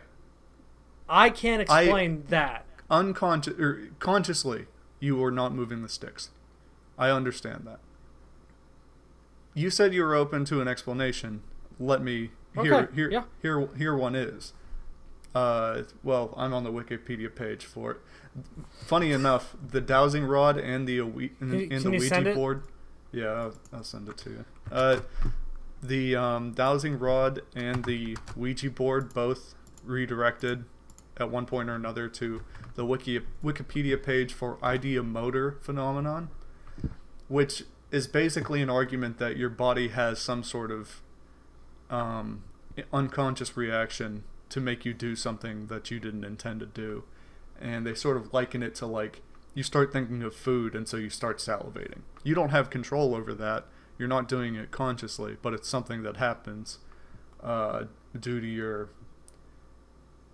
[1.09, 2.67] I can't explain I, that.
[2.91, 4.67] Unconscious or consciously,
[5.01, 6.31] you were not moving the sticks.
[6.99, 7.81] I understand that.
[9.55, 11.43] you said you were open to an explanation.
[11.79, 13.23] Let me hear Okay, here yeah.
[13.43, 14.53] here here one is.
[15.35, 17.97] Uh, well, I'm on the Wikipedia page for it.
[18.85, 22.35] Funny enough, the dowsing rod and the Ouija, and, and can the Ouija it?
[22.35, 22.63] board.
[23.13, 24.45] Yeah, I'll, I'll send it to you.
[24.71, 25.01] Uh,
[25.83, 29.55] the um, dowsing rod and the Ouija board both
[29.85, 30.64] redirected
[31.16, 32.43] at one point or another to
[32.74, 36.31] the Wiki Wikipedia page for ideomotor phenomenon,
[37.28, 41.03] which is basically an argument that your body has some sort of
[41.91, 42.45] um,
[42.93, 47.05] unconscious reaction to make you do something that you didn't intend to do.
[47.61, 49.22] And they sort of liken it to like
[49.55, 52.03] you start thinking of food and so you start salivating.
[52.22, 53.66] You don't have control over that.
[54.01, 56.78] You're not doing it consciously, but it's something that happens
[57.42, 57.84] uh,
[58.18, 58.88] due to your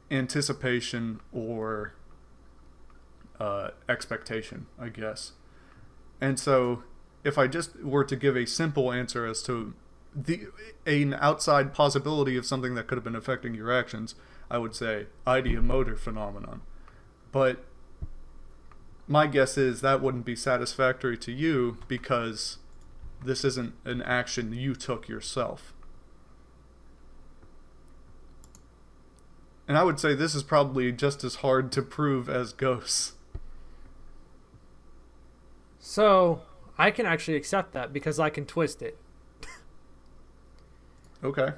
[0.08, 1.94] anticipation or
[3.40, 5.32] uh, expectation, I guess.
[6.20, 6.84] And so,
[7.24, 9.74] if I just were to give a simple answer as to
[10.14, 10.46] the
[10.86, 14.14] an outside possibility of something that could have been affecting your actions,
[14.48, 16.60] I would say ideomotor phenomenon.
[17.32, 17.64] But
[19.08, 22.58] my guess is that wouldn't be satisfactory to you because
[23.24, 25.72] this isn't an action you took yourself.
[29.68, 33.14] And I would say this is probably just as hard to prove as ghosts.
[35.78, 36.42] So
[36.78, 38.98] I can actually accept that because I can twist it.
[41.24, 41.54] Okay.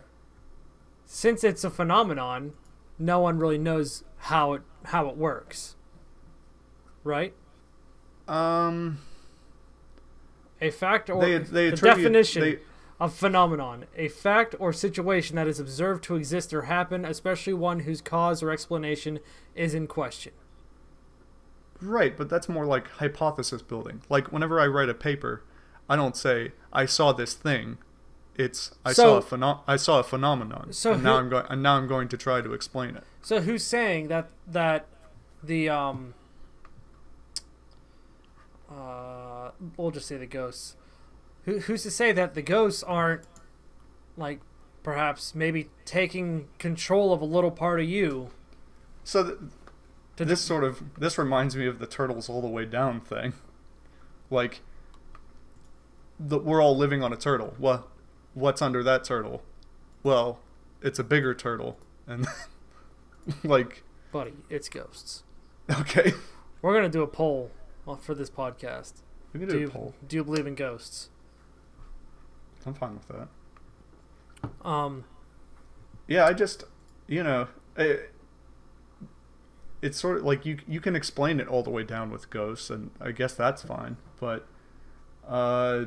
[1.04, 2.52] Since it's a phenomenon,
[2.98, 5.76] no one really knows how it how it works.
[7.04, 7.34] Right?
[8.26, 8.98] Um,
[10.60, 12.58] A fact or they they the definition they,
[13.00, 17.80] of phenomenon, a fact or situation that is observed to exist or happen, especially one
[17.80, 19.20] whose cause or explanation
[19.54, 20.32] is in question.
[21.80, 24.02] Right, but that's more like hypothesis building.
[24.08, 25.44] Like whenever I write a paper,
[25.88, 27.78] I don't say I saw this thing.
[28.34, 31.46] It's I So- saw a pheno- I saw a phenomenon, So and now I'm going
[31.48, 33.04] and now I'm going to try to explain it.
[33.22, 34.86] So who's saying that that
[35.42, 36.14] the um
[38.70, 39.07] uh
[39.76, 40.76] we'll just say the ghosts.
[41.44, 43.22] Who who's to say that the ghosts aren't
[44.16, 44.40] like
[44.82, 48.30] perhaps maybe taking control of a little part of you
[49.04, 49.24] So
[50.16, 53.32] th- this sort of this reminds me of the turtles all the way down thing.
[54.30, 54.60] Like
[56.18, 57.54] the, we're all living on a turtle.
[57.58, 57.88] What
[58.34, 59.42] what's under that turtle?
[60.02, 60.38] Well,
[60.82, 62.26] it's a bigger turtle, and
[63.44, 63.82] like
[64.12, 65.22] buddy, it's ghosts.
[65.70, 66.12] okay,
[66.62, 67.50] We're gonna do a poll
[67.86, 69.02] uh, for this podcast.
[69.32, 69.94] We can Do do a you, poll.
[70.06, 71.10] do you believe in ghosts?
[72.66, 73.28] I'm fine with that.
[74.66, 75.04] Um,
[76.06, 76.64] Yeah, I just,
[77.06, 78.12] you know, it,
[79.80, 82.70] it's sort of like you you can explain it all the way down with ghosts,
[82.70, 83.96] and I guess that's fine.
[84.20, 84.46] But,
[85.26, 85.86] uh,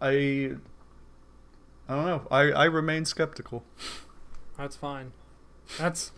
[0.00, 0.52] I,
[1.88, 2.26] I don't know.
[2.30, 3.64] I I remain skeptical.
[4.58, 5.12] that's fine.
[5.78, 6.12] That's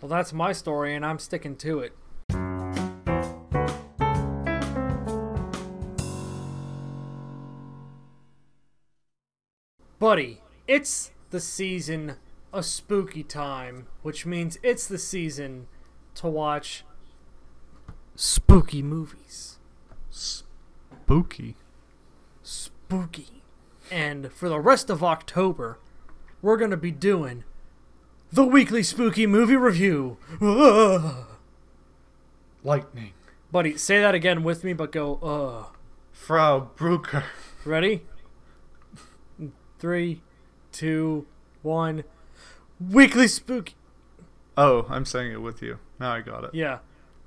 [0.00, 1.92] well, that's my story, and I'm sticking to it.
[10.08, 12.14] Buddy, it's the season
[12.50, 15.66] of spooky time, which means it's the season
[16.14, 16.82] to watch
[18.16, 19.58] spooky movies.
[20.08, 21.56] Spooky.
[22.42, 23.42] Spooky.
[23.90, 25.78] And for the rest of October,
[26.40, 27.44] we're going to be doing
[28.32, 30.16] the weekly spooky movie review.
[30.40, 31.26] Ugh.
[32.64, 33.12] Lightning.
[33.52, 35.74] Buddy, say that again with me, but go, uh.
[36.12, 37.24] Frau Blücher.
[37.66, 38.06] Ready?
[39.78, 40.22] Three,
[40.72, 41.26] two,
[41.62, 42.04] one.
[42.80, 43.74] Weekly spooky.
[44.56, 45.78] Oh, I'm saying it with you.
[46.00, 46.50] Now I got it.
[46.54, 46.78] Yeah.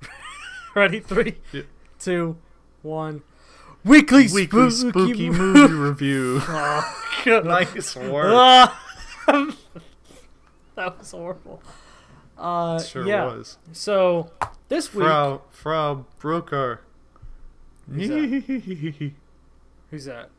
[0.74, 1.00] Ready?
[1.00, 1.62] Three, Yeah.
[1.98, 2.36] two,
[2.82, 3.22] one.
[3.84, 5.72] Weekly, Weekly spooky, spooky movie.
[5.74, 6.40] review.
[6.46, 7.02] Oh,
[7.44, 8.32] nice work.
[8.34, 8.80] Ah.
[10.76, 11.62] that was horrible.
[12.38, 13.24] Uh, sure yeah.
[13.24, 13.58] was.
[13.72, 14.30] So
[14.68, 16.78] this week, Frau Frau Blücher.
[17.90, 19.12] Who's that?
[19.90, 20.30] who's that?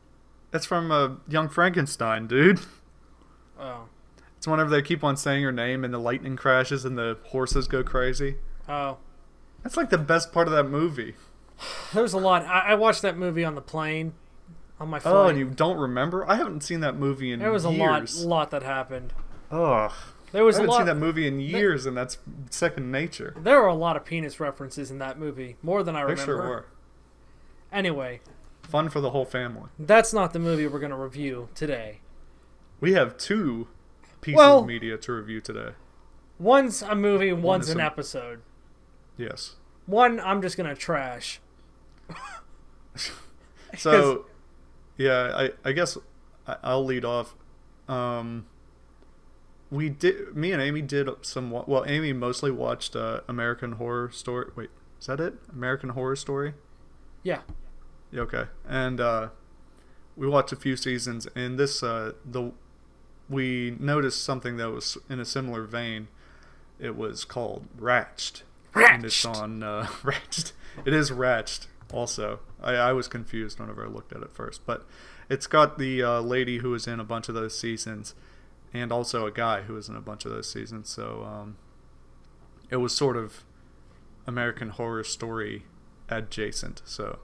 [0.54, 2.60] That's from uh, Young Frankenstein, dude.
[3.58, 3.86] Oh,
[4.36, 7.66] It's whenever they keep on saying her name and the lightning crashes and the horses
[7.66, 8.36] go crazy.
[8.68, 8.98] oh.
[9.64, 11.14] That's like the best part of that movie.
[11.92, 12.44] There was a lot.
[12.44, 14.12] I, I watched that movie on the plane,
[14.78, 15.12] on my phone.
[15.26, 16.24] Oh, and you don't remember?
[16.30, 18.14] I haven't seen that movie in there was years.
[18.16, 19.12] a lot, lot that happened.
[19.50, 19.90] Ugh.
[20.30, 20.76] There I was a haven't lot.
[20.76, 22.18] seen that movie in years, and that's
[22.50, 23.34] second nature.
[23.36, 26.24] There were a lot of penis references in that movie, more than I There remember.
[26.32, 26.66] sure were.
[27.72, 28.20] Anyway,
[28.68, 29.68] Fun for the whole family.
[29.78, 32.00] that's not the movie we're gonna review today.
[32.80, 33.68] We have two
[34.20, 35.70] pieces Well- of media to review today.
[36.38, 38.42] One's a movie, one's is an a- episode.
[39.16, 39.56] Yes.
[39.86, 41.40] One I'm just gonna trash.
[43.76, 44.26] So
[44.96, 45.98] Yeah, I I guess
[46.46, 47.34] I'll lead off.
[47.88, 48.46] Um,
[49.70, 50.36] we did.
[50.36, 51.50] Me and Amy did some.
[51.50, 54.50] Well, Amy mostly watched uh, American Horror Story.
[54.54, 55.34] Wait, is that it?
[55.52, 56.54] American Horror Story.
[57.24, 57.40] Yeah.
[58.14, 59.28] Yeah, Okay, and uh,
[60.16, 62.52] we watched a few seasons, and this uh, the
[63.28, 66.06] we noticed something that was in a similar vein.
[66.78, 68.42] It was called Ratched,
[68.74, 70.52] and it's on uh, Ratched.
[70.84, 71.66] It is Ratched.
[71.92, 74.86] Also, I, I was confused whenever I looked at it first, but
[75.28, 78.14] it's got the uh, lady who was in a bunch of those seasons,
[78.72, 80.88] and also a guy who was in a bunch of those seasons.
[80.88, 81.56] So um,
[82.70, 83.42] it was sort of
[84.24, 85.64] American Horror Story
[86.08, 86.82] adjacent.
[86.84, 87.18] So,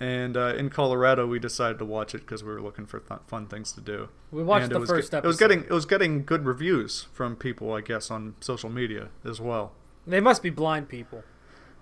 [0.00, 3.20] and uh, in Colorado, we decided to watch it because we were looking for th-
[3.26, 4.08] fun things to do.
[4.30, 5.24] We watched And the first ge- episode.
[5.24, 9.08] It was getting it was getting good reviews from people, I guess, on social media
[9.24, 9.72] as well.
[10.06, 11.22] They must be blind people.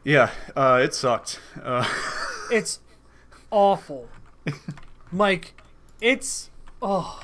[0.04, 1.40] Yeah, uh, it sucked.
[1.62, 1.86] Uh,
[2.50, 2.80] It's
[3.52, 4.08] awful.
[5.12, 5.54] Mike,
[6.00, 6.50] it's
[6.82, 7.20] oh.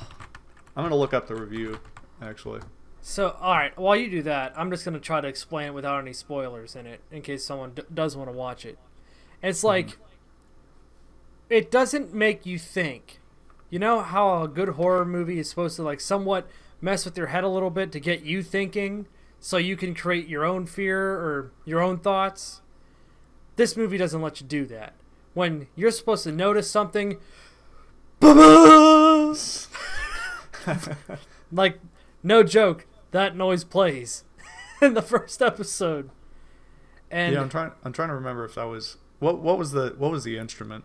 [0.75, 1.79] I'm gonna look up the review,
[2.21, 2.61] actually.
[3.01, 3.77] So, all right.
[3.77, 6.85] While you do that, I'm just gonna try to explain it without any spoilers in
[6.85, 8.77] it, in case someone d- does want to watch it.
[9.41, 9.97] It's like
[11.49, 13.19] it doesn't make you think.
[13.69, 16.47] You know how a good horror movie is supposed to like somewhat
[16.79, 19.07] mess with your head a little bit to get you thinking,
[19.39, 22.61] so you can create your own fear or your own thoughts.
[23.55, 24.93] This movie doesn't let you do that.
[25.33, 27.17] When you're supposed to notice something,
[31.51, 31.79] like
[32.23, 34.23] no joke, that noise plays
[34.81, 36.09] in the first episode.
[37.11, 37.71] And yeah, I'm trying.
[37.83, 39.39] I'm trying to remember if that was what.
[39.39, 40.83] What was the what was the instrument?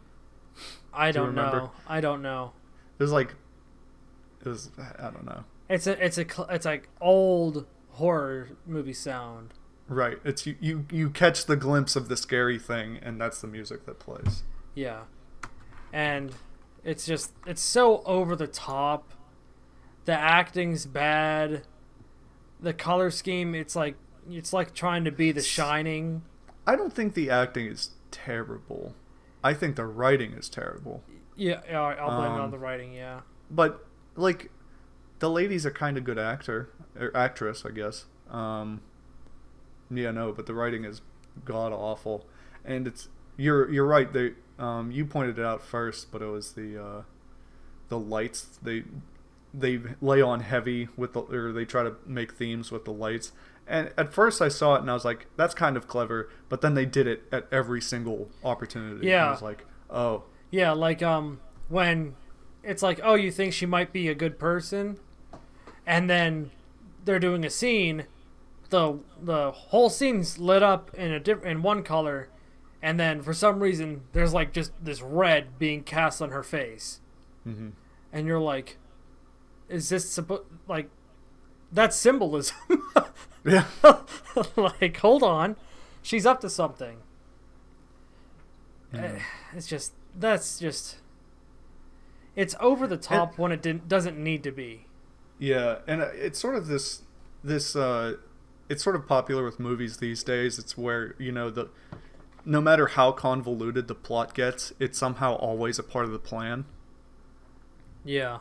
[0.93, 1.73] I do don't know.
[1.87, 2.53] I don't know.
[2.99, 3.35] It was like,
[4.45, 4.71] it was.
[4.99, 5.45] I don't know.
[5.69, 9.55] It's a it's a it's like old horror movie sound.
[9.89, 10.19] Right.
[10.25, 10.57] It's you.
[10.61, 14.43] You you catch the glimpse of the scary thing, and that's the music that plays.
[14.75, 15.03] Yeah.
[15.93, 16.33] And
[16.85, 19.13] it's just it's so over the top.
[20.05, 21.63] The acting's bad.
[22.61, 23.97] The color scheme, it's like
[24.31, 26.23] it's like trying to be The Shining.
[26.67, 28.95] I don't think the acting is terrible.
[29.45, 31.03] I think the writing is terrible.
[31.37, 32.93] Yeah, yeah, I'll blame it on Um, the writing.
[32.93, 33.21] Yeah.
[33.51, 33.85] But
[34.17, 34.51] like,
[35.19, 36.69] the lady's a kind of good actor
[36.99, 38.07] or actress, I guess.
[38.31, 38.81] Um,
[39.91, 41.01] yeah, no, but the writing is
[41.45, 42.27] god awful,
[42.65, 44.13] and it's you're you're right.
[44.13, 47.03] They um, you pointed it out first, but it was the uh,
[47.89, 48.85] the lights they
[49.55, 53.33] they lay on heavy with the or they try to make themes with the lights.
[53.67, 56.29] And at first I saw it and I was like, that's kind of clever.
[56.49, 58.97] But then they did it at every single opportunity.
[58.97, 59.29] And Yeah.
[59.29, 62.15] I was like, oh, Yeah, like um when
[62.63, 64.99] it's like, oh, you think she might be a good person,
[65.87, 66.51] and then
[67.05, 68.07] they're doing a scene,
[68.71, 72.29] the the whole scene's lit up in a different in one color,
[72.83, 77.01] and then for some reason there's like just this red being cast on her face,
[77.45, 77.71] hmm
[78.13, 78.77] and you're like,
[79.69, 80.91] is this supposed like
[81.73, 82.57] that's symbolism?
[83.45, 83.65] yeah.
[84.57, 85.57] like, hold on,
[86.03, 86.99] she's up to something.
[88.95, 89.19] Eh,
[89.55, 90.99] It's just that's just
[92.37, 94.87] it's over the top when it didn't doesn't need to be.
[95.39, 97.03] Yeah, and uh, it's sort of this
[97.43, 98.15] this uh
[98.69, 100.59] it's sort of popular with movies these days.
[100.59, 101.69] It's where, you know, the
[102.45, 106.65] no matter how convoluted the plot gets, it's somehow always a part of the plan.
[108.05, 108.39] Yeah.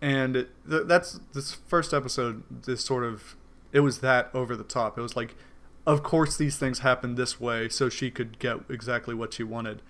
[0.00, 3.36] And th- that's this first episode this sort of
[3.72, 4.98] it was that over the top.
[4.98, 5.34] It was like
[5.86, 9.82] of course these things happened this way so she could get exactly what she wanted.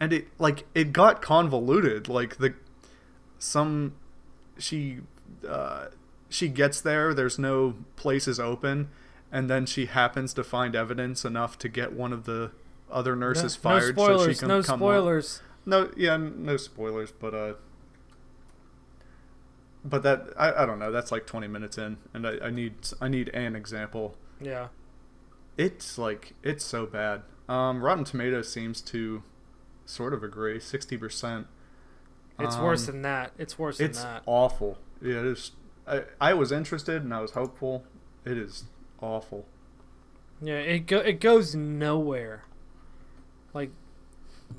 [0.00, 2.54] And it like it got convoluted like the
[3.38, 3.94] some
[4.58, 4.98] she
[5.48, 5.86] uh,
[6.28, 8.88] she gets there there's no places open
[9.30, 12.50] and then she happens to find evidence enough to get one of the
[12.90, 14.22] other nurses no, fired no spoilers.
[14.24, 15.42] so she can no come spoilers.
[15.66, 17.52] no yeah no spoilers but uh
[19.84, 22.74] but that I, I don't know that's like 20 minutes in and I, I need
[23.00, 24.68] I need an example Yeah.
[25.56, 29.22] it's like it's so bad um Rotten Tomatoes seems to
[29.86, 31.46] sort of agree 60%
[32.40, 33.32] It's worse Um, than that.
[33.38, 34.22] It's worse it's than that.
[34.26, 34.78] awful.
[35.00, 35.52] Yeah, it is.
[35.86, 37.84] I, I was interested and I was hopeful.
[38.24, 38.64] It is
[39.00, 39.46] awful.
[40.42, 42.44] Yeah, it go it goes nowhere.
[43.54, 43.70] Like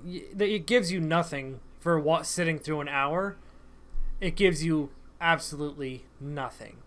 [0.03, 3.37] y- it gives you nothing for what sitting through an hour.
[4.19, 4.89] It gives you
[5.21, 6.77] absolutely nothing.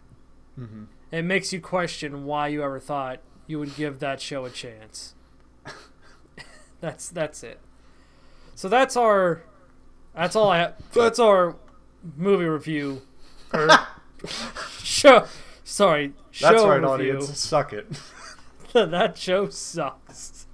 [0.59, 0.85] Mm-hmm.
[1.11, 5.14] It makes you question why you ever thought you would give that show a chance.
[6.80, 7.61] that's that's it.
[8.55, 9.43] So that's our
[10.14, 11.57] that's all I have that's our
[12.16, 13.03] movie review
[13.53, 13.68] or
[14.83, 15.26] show
[15.64, 16.89] sorry, show That's right, review.
[16.89, 17.39] audience.
[17.39, 17.87] Suck it.
[18.72, 20.47] that show sucks.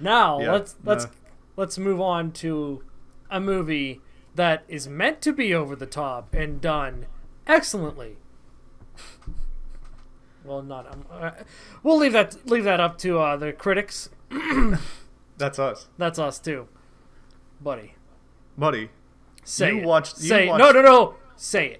[0.00, 1.10] now, Yeah, let's let's no.
[1.56, 2.82] let's move on to
[3.30, 4.00] a movie
[4.36, 7.06] that is meant to be over the top and done
[7.46, 8.16] excellently.
[10.44, 10.86] Well, not.
[10.92, 11.30] Um, uh,
[11.82, 14.08] we'll leave that leave that up to uh, the critics.
[15.38, 16.68] That's us, That's us too,
[17.60, 17.94] buddy.
[18.56, 18.90] buddy.
[19.44, 19.84] Say You it.
[19.86, 21.14] watched- you Say watched- no, no, no.
[21.36, 21.78] Say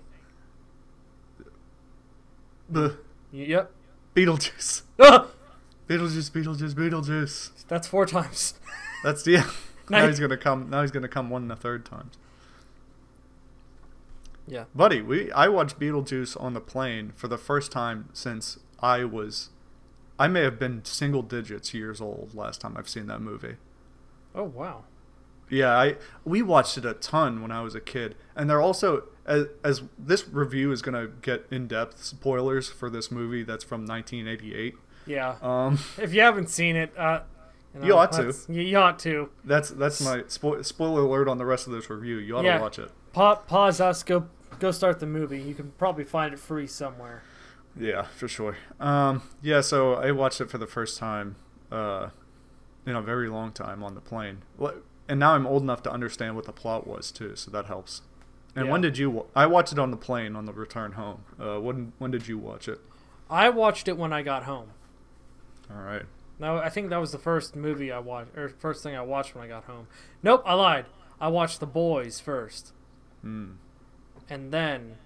[2.70, 2.92] it.
[3.32, 3.70] Yep.
[4.14, 5.26] Beetlejuice, Ah!
[5.88, 7.50] Beetlejuice, Beetlejuice, Beetlejuice.
[7.68, 8.54] That's four times.
[9.04, 9.48] That's yeah.
[9.88, 10.68] Now now he's gonna come.
[10.70, 12.14] Now he's gonna come one and a third times.
[14.46, 14.64] Yeah.
[14.74, 15.02] buddy.
[15.02, 19.50] We I watched Beetlejuice on the plane for the first time since I was.
[20.18, 23.56] I may have been single digits years old last time I've seen that movie.
[24.34, 24.84] Oh wow.
[25.50, 29.04] Yeah, I we watched it a ton when I was a kid, and they're also
[29.26, 33.86] as, as this review is gonna get in depth spoilers for this movie that's from
[33.86, 34.74] 1988.
[35.06, 35.36] Yeah.
[35.42, 37.20] Um, If you haven't seen it, uh,
[37.74, 38.34] you, know, You ought to.
[38.48, 39.28] you ought to.
[39.44, 42.16] that's that's my spo- spoiler alert on the rest of this review.
[42.16, 42.56] You ought Yeah.
[42.56, 42.90] to watch it.
[43.12, 44.02] Pa- pause us.
[44.02, 44.26] Go
[44.58, 45.40] go start the movie.
[45.40, 47.22] You can probably find it free somewhere.
[47.78, 48.56] Yeah, for sure.
[48.80, 51.36] Um, yeah, so I watched it for the first time
[51.70, 52.08] uh,
[52.86, 54.38] in a very long time on the plane,
[55.08, 58.02] and now I'm old enough to understand what the plot was too, so that helps.
[58.54, 59.10] And when did you?
[59.10, 61.24] Wa- I watched it on the plane on the return home.
[61.38, 62.80] Uh, when when did you watch it?
[63.28, 64.70] I watched it when I got home.
[65.70, 66.04] All right.
[66.38, 69.34] No, I think that was the first movie I watched, or first thing I watched
[69.34, 69.88] when I got home.
[70.22, 70.86] Nope, I lied.
[71.20, 72.72] I watched The Boys first,
[73.20, 73.52] Hmm.
[74.28, 74.96] And then,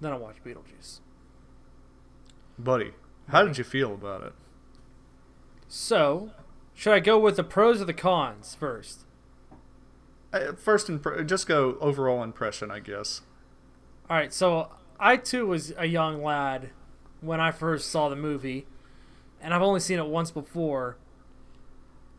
[0.00, 1.00] then I watched Beetlejuice.
[2.58, 2.92] Buddy,
[3.28, 4.32] how did you feel about it?
[5.68, 6.30] So,
[6.74, 9.04] should I go with the pros or the cons first?
[10.32, 13.22] Uh, first, impre- just go overall impression, I guess.
[14.08, 16.70] All right, so I too was a young lad
[17.20, 18.66] when I first saw the movie,
[19.40, 20.96] and I've only seen it once before.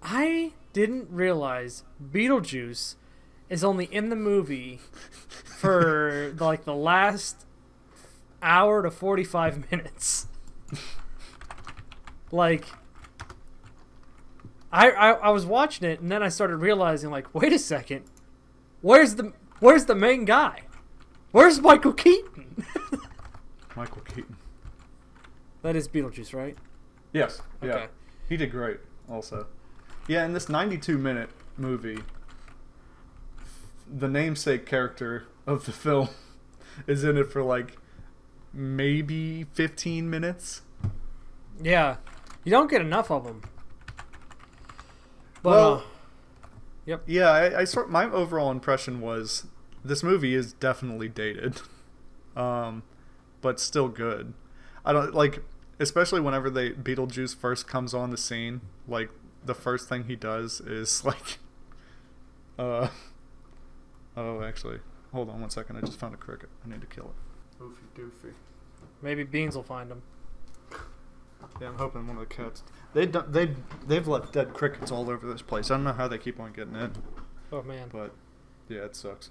[0.01, 2.95] I didn't realize Beetlejuice
[3.52, 4.80] is only in the movie
[5.60, 7.45] for like the last
[8.41, 10.28] hour to 45 minutes.
[12.32, 12.66] like
[14.72, 18.06] I, I I was watching it and then I started realizing like wait a second.
[18.82, 20.62] Where's the where's the main guy?
[21.32, 22.66] Where's Michael Keaton?
[23.76, 24.38] Michael Keaton.
[25.62, 26.58] that is Beetlejuice, right?
[27.14, 27.41] Yes.
[27.62, 27.70] Yeah.
[27.76, 27.88] Okay.
[28.28, 28.80] He did great,
[29.10, 29.47] also.
[30.08, 31.99] Yeah, in this 92 minute movie,
[33.93, 36.09] the namesake character of the film
[36.87, 37.77] is in it for like
[38.53, 40.61] maybe 15 minutes.
[41.61, 41.97] Yeah.
[42.43, 43.41] You don't get enough of them.
[45.43, 45.83] But Well-
[46.87, 49.45] uh, Yeah, I, I sort my overall impression was
[49.83, 51.61] this movie is definitely dated,
[52.35, 52.83] um,
[53.41, 54.33] but still good.
[54.85, 55.39] I don't like,
[55.79, 58.61] especially whenever they Beetlejuice first comes on the scene.
[58.87, 59.09] Like
[59.45, 61.37] the first thing he does is like,
[62.59, 62.89] uh,
[64.18, 64.80] oh, actually,
[65.14, 65.78] hold on one second.
[65.78, 66.49] I just found a cricket.
[66.66, 67.64] I need to kill it.
[67.64, 68.34] Oofy doofy.
[69.01, 70.01] maybe Beans will find them.
[71.59, 72.64] Yeah, I'm hoping one of the cats.
[72.93, 73.55] They do, they
[73.88, 75.72] they've left dead crickets all over this place.
[75.72, 76.93] I don't know how they keep on getting in.
[77.51, 77.89] Oh man.
[77.91, 78.14] But
[78.70, 79.30] yeah, it sucks.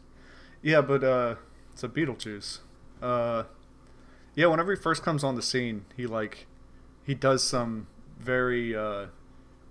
[0.62, 1.37] Yeah, but uh
[1.72, 2.61] it's a Beetlejuice.
[3.03, 3.45] Uh
[4.35, 6.47] yeah, whenever he first comes on the scene, he like
[7.05, 7.87] he does some
[8.18, 9.07] very uh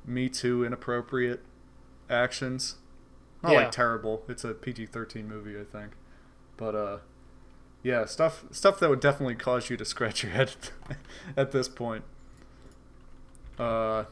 [0.05, 1.41] me too inappropriate
[2.09, 2.75] actions.
[3.43, 3.57] Not Yeah.
[3.59, 4.23] like terrible.
[4.27, 5.91] It's a PG-13 movie, I think.
[6.57, 6.97] But uh
[7.83, 10.51] yeah, stuff stuff that would definitely cause you to scratch your head
[11.37, 12.03] at this point.
[13.57, 14.05] Uh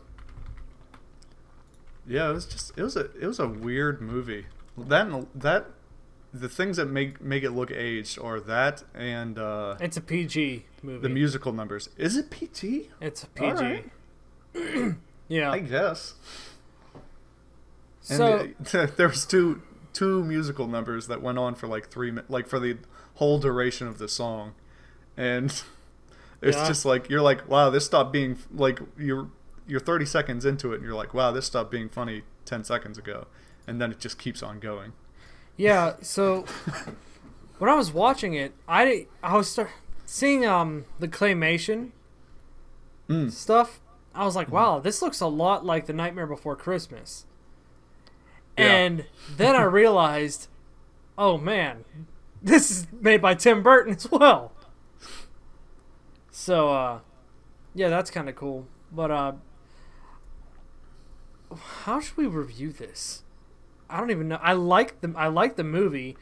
[2.08, 4.46] yeah, it was just it was a it was a weird movie.
[4.78, 5.66] That that
[6.34, 10.66] the things that make make it look aged are that and uh, It's a PG
[10.84, 11.02] movie.
[11.02, 11.90] the musical numbers.
[11.98, 12.90] Is it PT?
[13.02, 13.52] It's a PG.
[14.56, 14.96] right.
[15.28, 15.52] yeah.
[15.52, 16.14] I guess.
[18.10, 18.18] And
[18.68, 19.62] so there was two
[19.94, 22.78] two musical numbers that went on for like three like for the
[23.16, 24.54] whole duration of the song,
[25.16, 25.46] and
[26.42, 26.68] it's Yeah.
[26.68, 29.30] just like you're like wow this stopped being like you're
[29.68, 32.98] you're 30 seconds into it and you're like wow this stopped being funny 10 seconds
[32.98, 33.28] ago,
[33.66, 34.94] and then it just keeps on going.
[35.58, 36.46] yeah, so
[37.58, 39.72] when I was watching it, I I was start
[40.06, 41.92] seeing um the claymation
[43.10, 43.32] Mm.
[43.32, 43.80] stuff.
[44.14, 47.26] I was like, wow, this looks a lot like The Nightmare Before Christmas.
[48.58, 48.66] Yeah.
[48.66, 49.06] And
[49.36, 50.48] then I realized,
[51.18, 51.86] oh man,
[52.42, 54.52] this is made by Tim Burton as well.
[56.32, 57.00] So, uh,
[57.74, 58.68] yeah, that's kind of cool.
[58.92, 59.34] But, uh,
[61.84, 63.24] how should we review this?
[63.90, 64.40] I don't even know.
[64.42, 66.18] I like the I like the movie.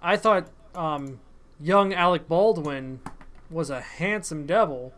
[0.00, 1.20] I thought um,
[1.60, 3.00] young Alec Baldwin
[3.50, 4.92] was a handsome devil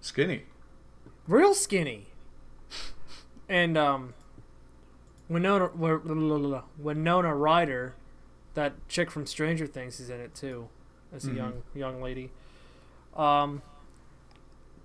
[0.00, 0.44] Skinny.
[1.28, 2.06] real skinny.
[3.48, 4.14] And um,
[5.32, 7.94] Winona Wi- Winona Ryder
[8.54, 10.68] That chick from Stranger Things is in it too,
[11.12, 11.36] as a Mhm.
[11.36, 12.30] young young lady.
[13.16, 13.62] Um,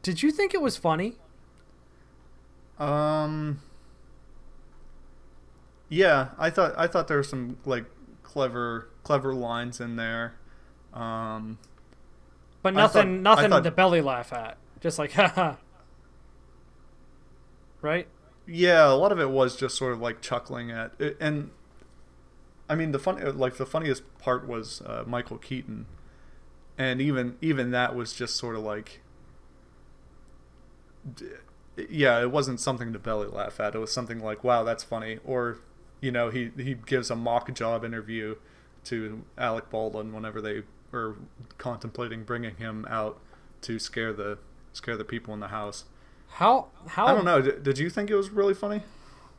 [0.02, 1.18] did you think it was funny?
[2.80, 3.60] Um.
[5.90, 7.86] Yeah, I thought I thought there were some like
[8.24, 10.36] clever clever lines in there.
[10.94, 11.58] Um.
[12.62, 14.58] But I thought- nothing, nothing thought- to belly laugh at.
[14.80, 15.56] Just like, haha.
[17.82, 18.08] Right?
[18.48, 21.52] Yeah, a lot of it was just sort of like chuckling at it, and
[22.70, 25.86] I mean the fun like the funniest part was uh, Michael Keaton,
[26.78, 29.02] and even even that was just sort of like,
[31.90, 33.76] yeah, it wasn't something to belly laugh at.
[33.76, 35.60] It was something like, wow, that's funny, or
[36.02, 38.36] you know, he he gives a mock job interview
[38.86, 41.16] to Alec Baldwin whenever they are
[41.58, 43.20] contemplating bringing him out
[43.62, 44.38] to scare the
[44.74, 45.86] scare the people in the house.
[46.28, 47.42] How how I don't know.
[47.42, 48.82] Did, did you think it was really funny?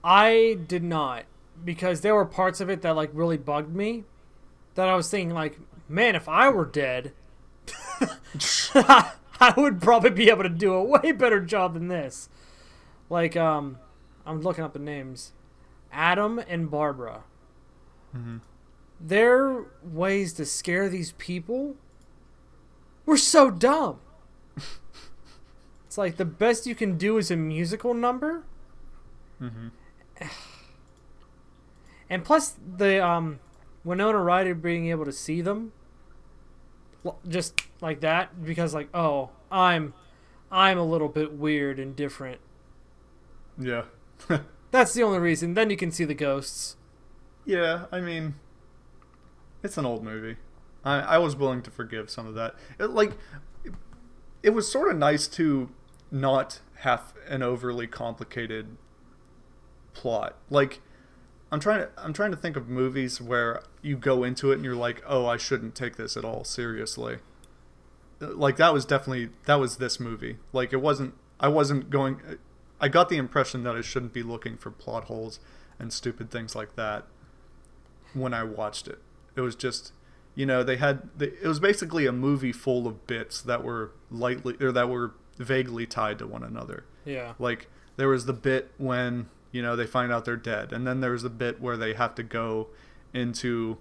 [0.03, 1.25] I did not
[1.65, 4.05] because there were parts of it that like really bugged me.
[4.75, 5.59] That I was thinking like,
[5.89, 7.13] man, if I were dead,
[8.75, 12.29] I would probably be able to do a way better job than this.
[13.11, 13.79] Like, um,
[14.27, 15.33] I'm looking up the names,
[15.91, 17.25] Adam and Barbara.
[18.17, 18.39] Mm-hmm.
[19.01, 21.77] Their ways to scare these people
[23.07, 24.01] were so dumb.
[25.89, 28.45] it's like the best you can do is a musical number.
[29.43, 29.69] Mm-hmm.
[32.11, 33.39] And plus the um
[33.85, 35.73] Winona Ryder being able to see them
[37.29, 39.93] just like that because like oh I'm
[40.51, 42.41] I'm a little bit weird and different.
[43.59, 43.85] Yeah.
[44.71, 45.53] That's the only reason.
[45.53, 46.77] Then you can see the ghosts.
[47.45, 48.37] yeah, I mean,
[49.63, 50.37] it's an old movie.
[50.85, 52.55] I, I was willing to forgive some of that.
[52.79, 53.13] It, like,
[53.65, 53.75] it,
[54.43, 55.69] it was sort of nice to
[56.11, 58.77] not have an overly complicated
[59.93, 60.37] plot.
[60.49, 60.81] Like,
[61.51, 64.65] I'm trying to I'm trying to think of movies where you go into it and
[64.65, 67.19] you're like, oh, I shouldn't take this at all seriously.
[68.21, 70.39] Like that was definitely that was this movie.
[70.53, 72.21] Like it wasn't I wasn't going.
[72.81, 75.41] I got the impression that I shouldn't be looking for plot holes
[75.79, 77.07] and stupid things like that
[78.15, 78.99] when I watched it.
[79.35, 79.93] It was just,
[80.35, 83.93] you know, they had they, it was basically a movie full of bits that were
[84.11, 86.85] lightly or that were vaguely tied to one another.
[87.05, 87.35] Yeah.
[87.39, 91.01] Like there was the bit when you know they find out they're dead, and then
[91.01, 92.69] there was the bit where they have to go
[93.15, 93.79] into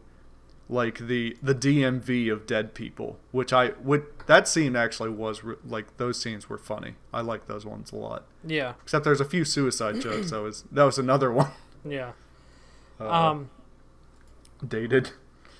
[0.70, 5.56] like the the DMV of dead people, which I would that scene actually was re-
[5.66, 6.96] like those scenes were funny.
[7.14, 8.26] I like those ones a lot.
[8.46, 8.74] Yeah.
[8.84, 10.32] Except there's a few suicide jokes.
[10.32, 11.52] That was that was another one.
[11.88, 12.12] Yeah.
[13.00, 13.50] Uh, Um
[14.68, 15.12] dated.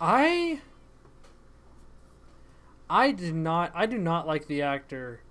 [0.02, 0.62] I
[2.90, 5.22] I did not I do not like the actor.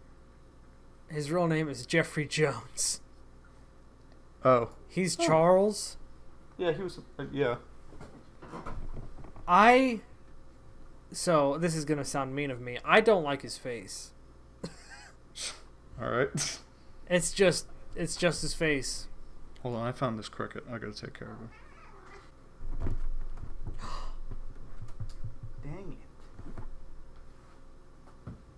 [1.08, 3.00] His real name is Jeffrey Jones.
[4.44, 4.70] Oh.
[4.88, 5.26] He's Oh.
[5.26, 5.96] Charles.
[6.58, 6.98] Yeah, he was.
[7.18, 7.56] Uh, yeah.
[9.46, 10.00] I
[11.12, 12.78] so this is gonna sound mean of me.
[12.84, 14.12] I don't like his face.
[16.00, 16.28] All right.
[17.08, 19.06] It's just it's just his face.
[19.62, 20.64] Hold on, I found this cricket.
[20.68, 22.96] I gotta take care of him.
[25.62, 26.62] Dang it!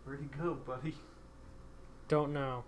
[0.06, 0.94] Where'd he go, buddy?
[2.08, 2.64] Don't know.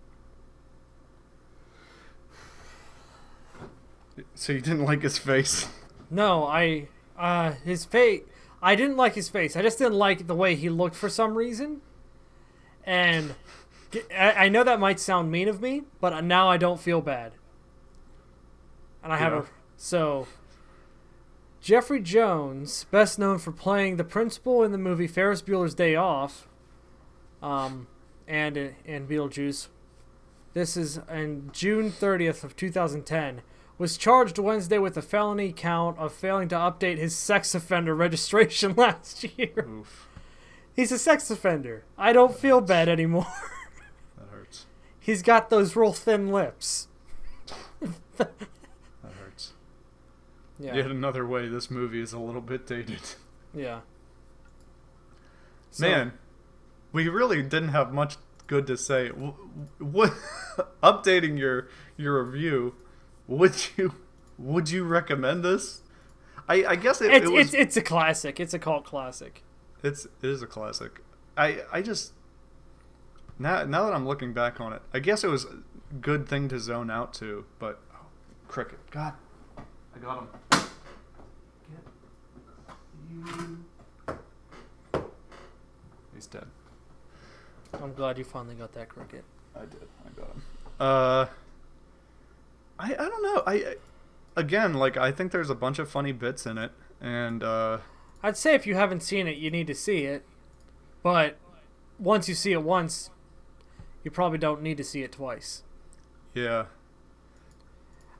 [4.34, 5.68] So you didn't like his face?
[6.11, 6.88] No, I
[7.18, 8.22] uh his face
[8.62, 9.57] I didn't like his face.
[9.57, 11.80] I just didn't like the way he looked for some reason.
[12.84, 13.34] And
[14.14, 17.32] I, I know that might sound mean of me, but now I don't feel bad.
[19.03, 19.47] And I have a
[19.78, 20.26] so
[21.62, 26.47] Jeffrey Jones, best known for playing the principal in the movie Ferris Bueller's Day Off,
[27.43, 27.86] um,
[28.31, 29.66] and in Beetlejuice.
[30.55, 33.43] This is in June 30th of 2010.
[33.76, 38.74] Was charged Wednesday with a felony count of failing to update his sex offender registration
[38.76, 39.66] last year.
[39.68, 40.09] Oof,
[40.74, 41.85] He's a sex offender.
[41.99, 43.26] I don't feel bad anymore.
[44.18, 44.66] that hurts.
[45.01, 46.89] He's got those real thin lips.
[48.18, 49.55] That hurts.
[50.59, 50.76] Yeah.
[50.76, 53.01] Yet another way this movie is a little bit dated.
[53.55, 53.81] Yeah.
[55.70, 56.12] So- Man,
[56.93, 58.16] we really didn't have much
[58.47, 59.09] good to say.
[59.09, 59.34] W-
[59.78, 60.12] What
[60.82, 62.74] updating your your review?
[63.28, 63.95] Would you
[64.38, 65.82] would you recommend this?
[66.49, 68.41] I I guess it, It's, it was it's it's a classic.
[68.41, 69.43] It's a cult classic.
[69.82, 71.01] It's it is a classic.
[71.36, 72.12] I I just
[73.38, 75.59] now now that I'm looking back on it, I guess it was a
[76.01, 78.07] good thing to zone out to, but oh,
[78.49, 78.78] cricket.
[78.91, 79.14] God,
[79.59, 80.28] I got him.
[81.70, 81.84] Get
[83.11, 83.59] you.
[86.14, 86.47] He's dead.
[87.74, 89.24] I'm glad you finally got that cricket.
[89.54, 89.88] I did.
[90.04, 90.42] I got him.
[90.78, 91.26] Uh,
[92.78, 93.42] I I don't know.
[93.46, 93.76] I I-
[94.36, 97.78] again like I think there's a bunch of funny bits in it, and uh,
[98.22, 100.24] I'd say if you haven't seen it, you need to see it.
[101.02, 101.36] But
[101.98, 103.10] once you see it once,
[104.04, 105.62] you probably don't need to see it twice.
[106.34, 106.66] Yeah.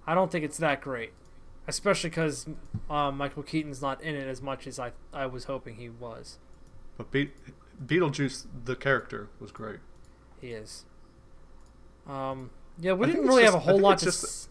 [0.07, 1.12] I don't think it's that great,
[1.68, 2.46] especially because
[2.88, 6.38] um, Michael Keaton's not in it as much as I I was hoping he was.
[6.96, 7.30] But Be-
[7.85, 9.81] Beetlejuice, the character, was great.
[10.41, 10.85] He is.
[12.07, 14.05] Um, yeah, we I didn't really just- have a whole lot to.
[14.07, 14.49] just- s-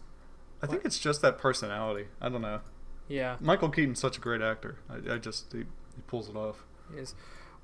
[0.62, 2.08] I think it's just that personality.
[2.20, 2.60] I don't know.
[3.08, 4.76] yeah, Michael Keaton's such a great actor.
[4.88, 6.64] I, I just he, he pulls it off.
[6.92, 7.14] he is.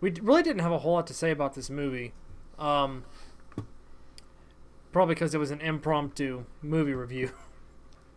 [0.00, 2.12] We d- really didn't have a whole lot to say about this movie.
[2.58, 3.04] Um,
[4.92, 7.30] probably because it was an impromptu movie review.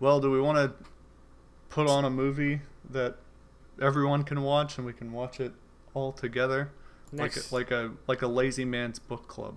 [0.02, 0.86] Well, do we want to
[1.68, 3.18] put on a movie that
[3.82, 5.52] everyone can watch and we can watch it
[5.94, 6.72] all together,
[7.12, 9.56] Next, like a, like a like a lazy man's book club?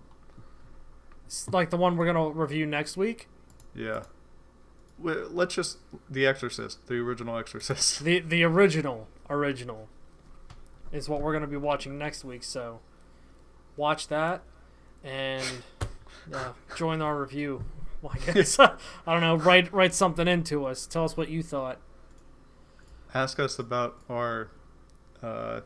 [1.51, 3.29] like the one we're gonna review next week.
[3.75, 4.05] Yeah.
[5.01, 5.79] let's just
[6.11, 8.05] The Exorcist, the original Exorcist.
[8.05, 9.89] The the original original
[10.93, 12.43] is what we're gonna be watching next week.
[12.43, 12.81] So
[13.77, 14.43] watch that
[15.03, 15.45] and
[16.33, 17.65] uh, join our review.
[18.03, 18.77] Well, I guess I
[19.07, 19.37] don't know.
[19.37, 20.87] Write write something into us.
[20.87, 21.79] Tell us what you thought.
[23.15, 24.51] Ask us about our
[25.23, 25.61] uh,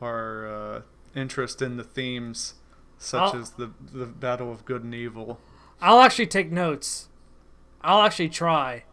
[0.00, 0.82] our uh,
[1.16, 2.54] interest in the themes,
[2.98, 5.40] such I'll- as the the battle of good and evil.
[5.80, 7.08] I'll actually take notes.
[7.82, 8.84] I'll actually try.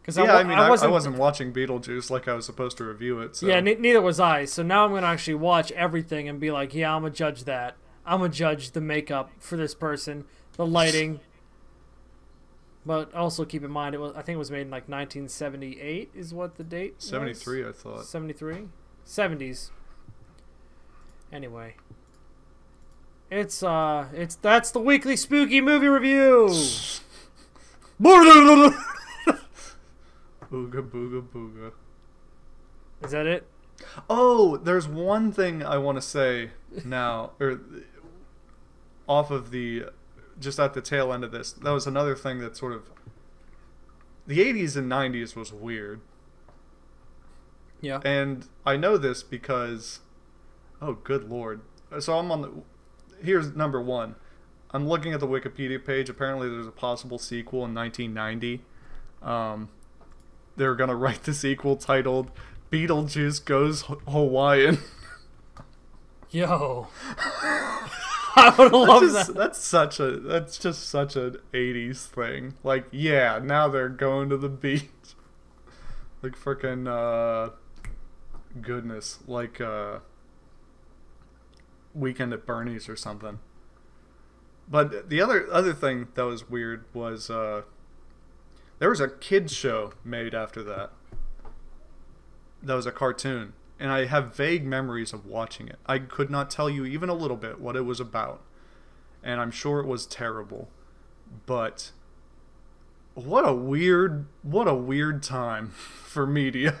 [0.00, 0.92] Because yeah, I, mean, I, I wasn't.
[0.92, 3.36] wasn't watching Beetlejuice like I was supposed to review it.
[3.36, 3.46] So.
[3.46, 4.46] Yeah, ne- neither was I.
[4.46, 7.76] So now I'm gonna actually watch everything and be like, yeah, I'm gonna judge that.
[8.06, 10.24] I'm gonna judge the makeup for this person,
[10.56, 11.20] the lighting.
[12.86, 16.10] But also keep in mind, it was I think it was made in like 1978
[16.14, 16.94] is what the date.
[16.96, 17.04] was?
[17.08, 18.04] 73, I thought.
[18.06, 18.68] 73,
[19.04, 19.70] 70s.
[21.32, 21.74] Anyway,
[23.30, 26.48] it's uh, it's that's the weekly spooky movie review.
[30.50, 31.72] Booga booga booga.
[33.02, 33.46] Is that it?
[34.08, 36.50] Oh, there's one thing I want to say
[36.84, 37.60] now, or
[39.08, 39.84] off of the,
[40.40, 41.52] just at the tail end of this.
[41.52, 42.90] That was another thing that sort of,
[44.26, 46.00] the 80s and 90s was weird,
[47.80, 48.00] Yeah.
[48.04, 50.00] and I know this because,
[50.82, 51.60] oh, good lord.
[52.00, 52.50] So I'm on the,
[53.24, 54.14] here's number one.
[54.70, 56.08] I'm looking at the Wikipedia page.
[56.10, 58.62] Apparently, there's a possible sequel in 1990.
[59.22, 59.70] Um,
[60.56, 62.30] they're gonna write the sequel titled
[62.70, 64.78] "Beetlejuice Goes H- Hawaiian."
[66.30, 66.88] Yo.
[68.36, 69.36] I would love that's, just- that.
[69.36, 72.54] that's such a that's just such an 80s thing.
[72.62, 74.84] Like, yeah, now they're going to the beach.
[76.20, 77.52] Like freaking uh
[78.60, 80.00] goodness, like uh
[81.98, 83.38] Weekend at Bernie's or something.
[84.70, 87.62] But the other other thing that was weird was uh
[88.78, 90.90] there was a kids show made after that.
[92.62, 95.78] That was a cartoon and I have vague memories of watching it.
[95.86, 98.42] I could not tell you even a little bit what it was about,
[99.22, 100.68] and I'm sure it was terrible.
[101.46, 101.92] But
[103.14, 106.76] what a weird, what a weird time for media.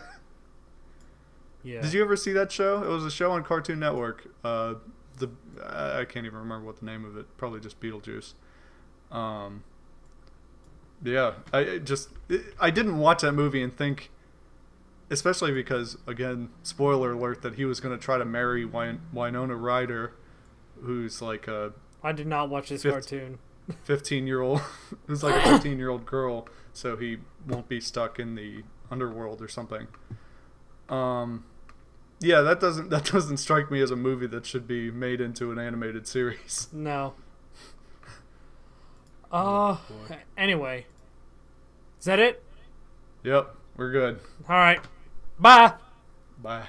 [1.62, 1.82] Yeah.
[1.82, 2.82] Did you ever see that show?
[2.82, 4.28] It was a show on Cartoon Network.
[4.42, 4.74] Uh,
[5.18, 5.30] the
[5.64, 7.26] I can't even remember what the name of it.
[7.36, 8.34] Probably just Beetlejuice.
[9.10, 9.64] Um,
[11.04, 12.08] yeah, I just
[12.60, 14.10] I didn't watch that movie and think,
[15.10, 19.54] especially because again, spoiler alert, that he was going to try to marry Win- Winona
[19.56, 20.12] Ryder,
[20.82, 23.38] who's like a I did not watch this Fifth- cartoon.
[23.84, 24.60] 15 year old,
[25.06, 29.42] who's like a 15 year old girl, so he won't be stuck in the underworld
[29.42, 29.88] or something.
[30.88, 31.44] Um,
[32.20, 35.50] yeah, that doesn't that doesn't strike me as a movie that should be made into
[35.52, 36.68] an animated series.
[36.72, 37.14] No.
[39.30, 39.76] Uh,
[40.08, 40.16] boy.
[40.38, 40.86] anyway.
[41.98, 42.42] Is that it?
[43.24, 44.20] Yep, we're good.
[44.48, 44.80] All right.
[45.38, 45.74] Bye.
[46.42, 46.68] Bye.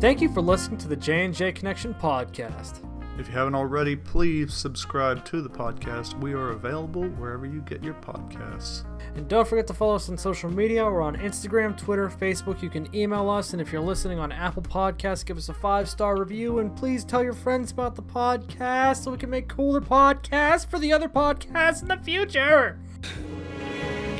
[0.00, 2.87] Thank you for listening to the J&J Connection podcast.
[3.18, 6.18] If you haven't already, please subscribe to the podcast.
[6.20, 8.84] We are available wherever you get your podcasts.
[9.16, 10.84] And don't forget to follow us on social media.
[10.84, 12.62] We're on Instagram, Twitter, Facebook.
[12.62, 13.52] You can email us.
[13.52, 16.60] And if you're listening on Apple Podcasts, give us a five star review.
[16.60, 20.78] And please tell your friends about the podcast so we can make cooler podcasts for
[20.78, 22.78] the other podcasts in the future.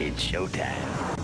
[0.01, 1.18] It's showtime.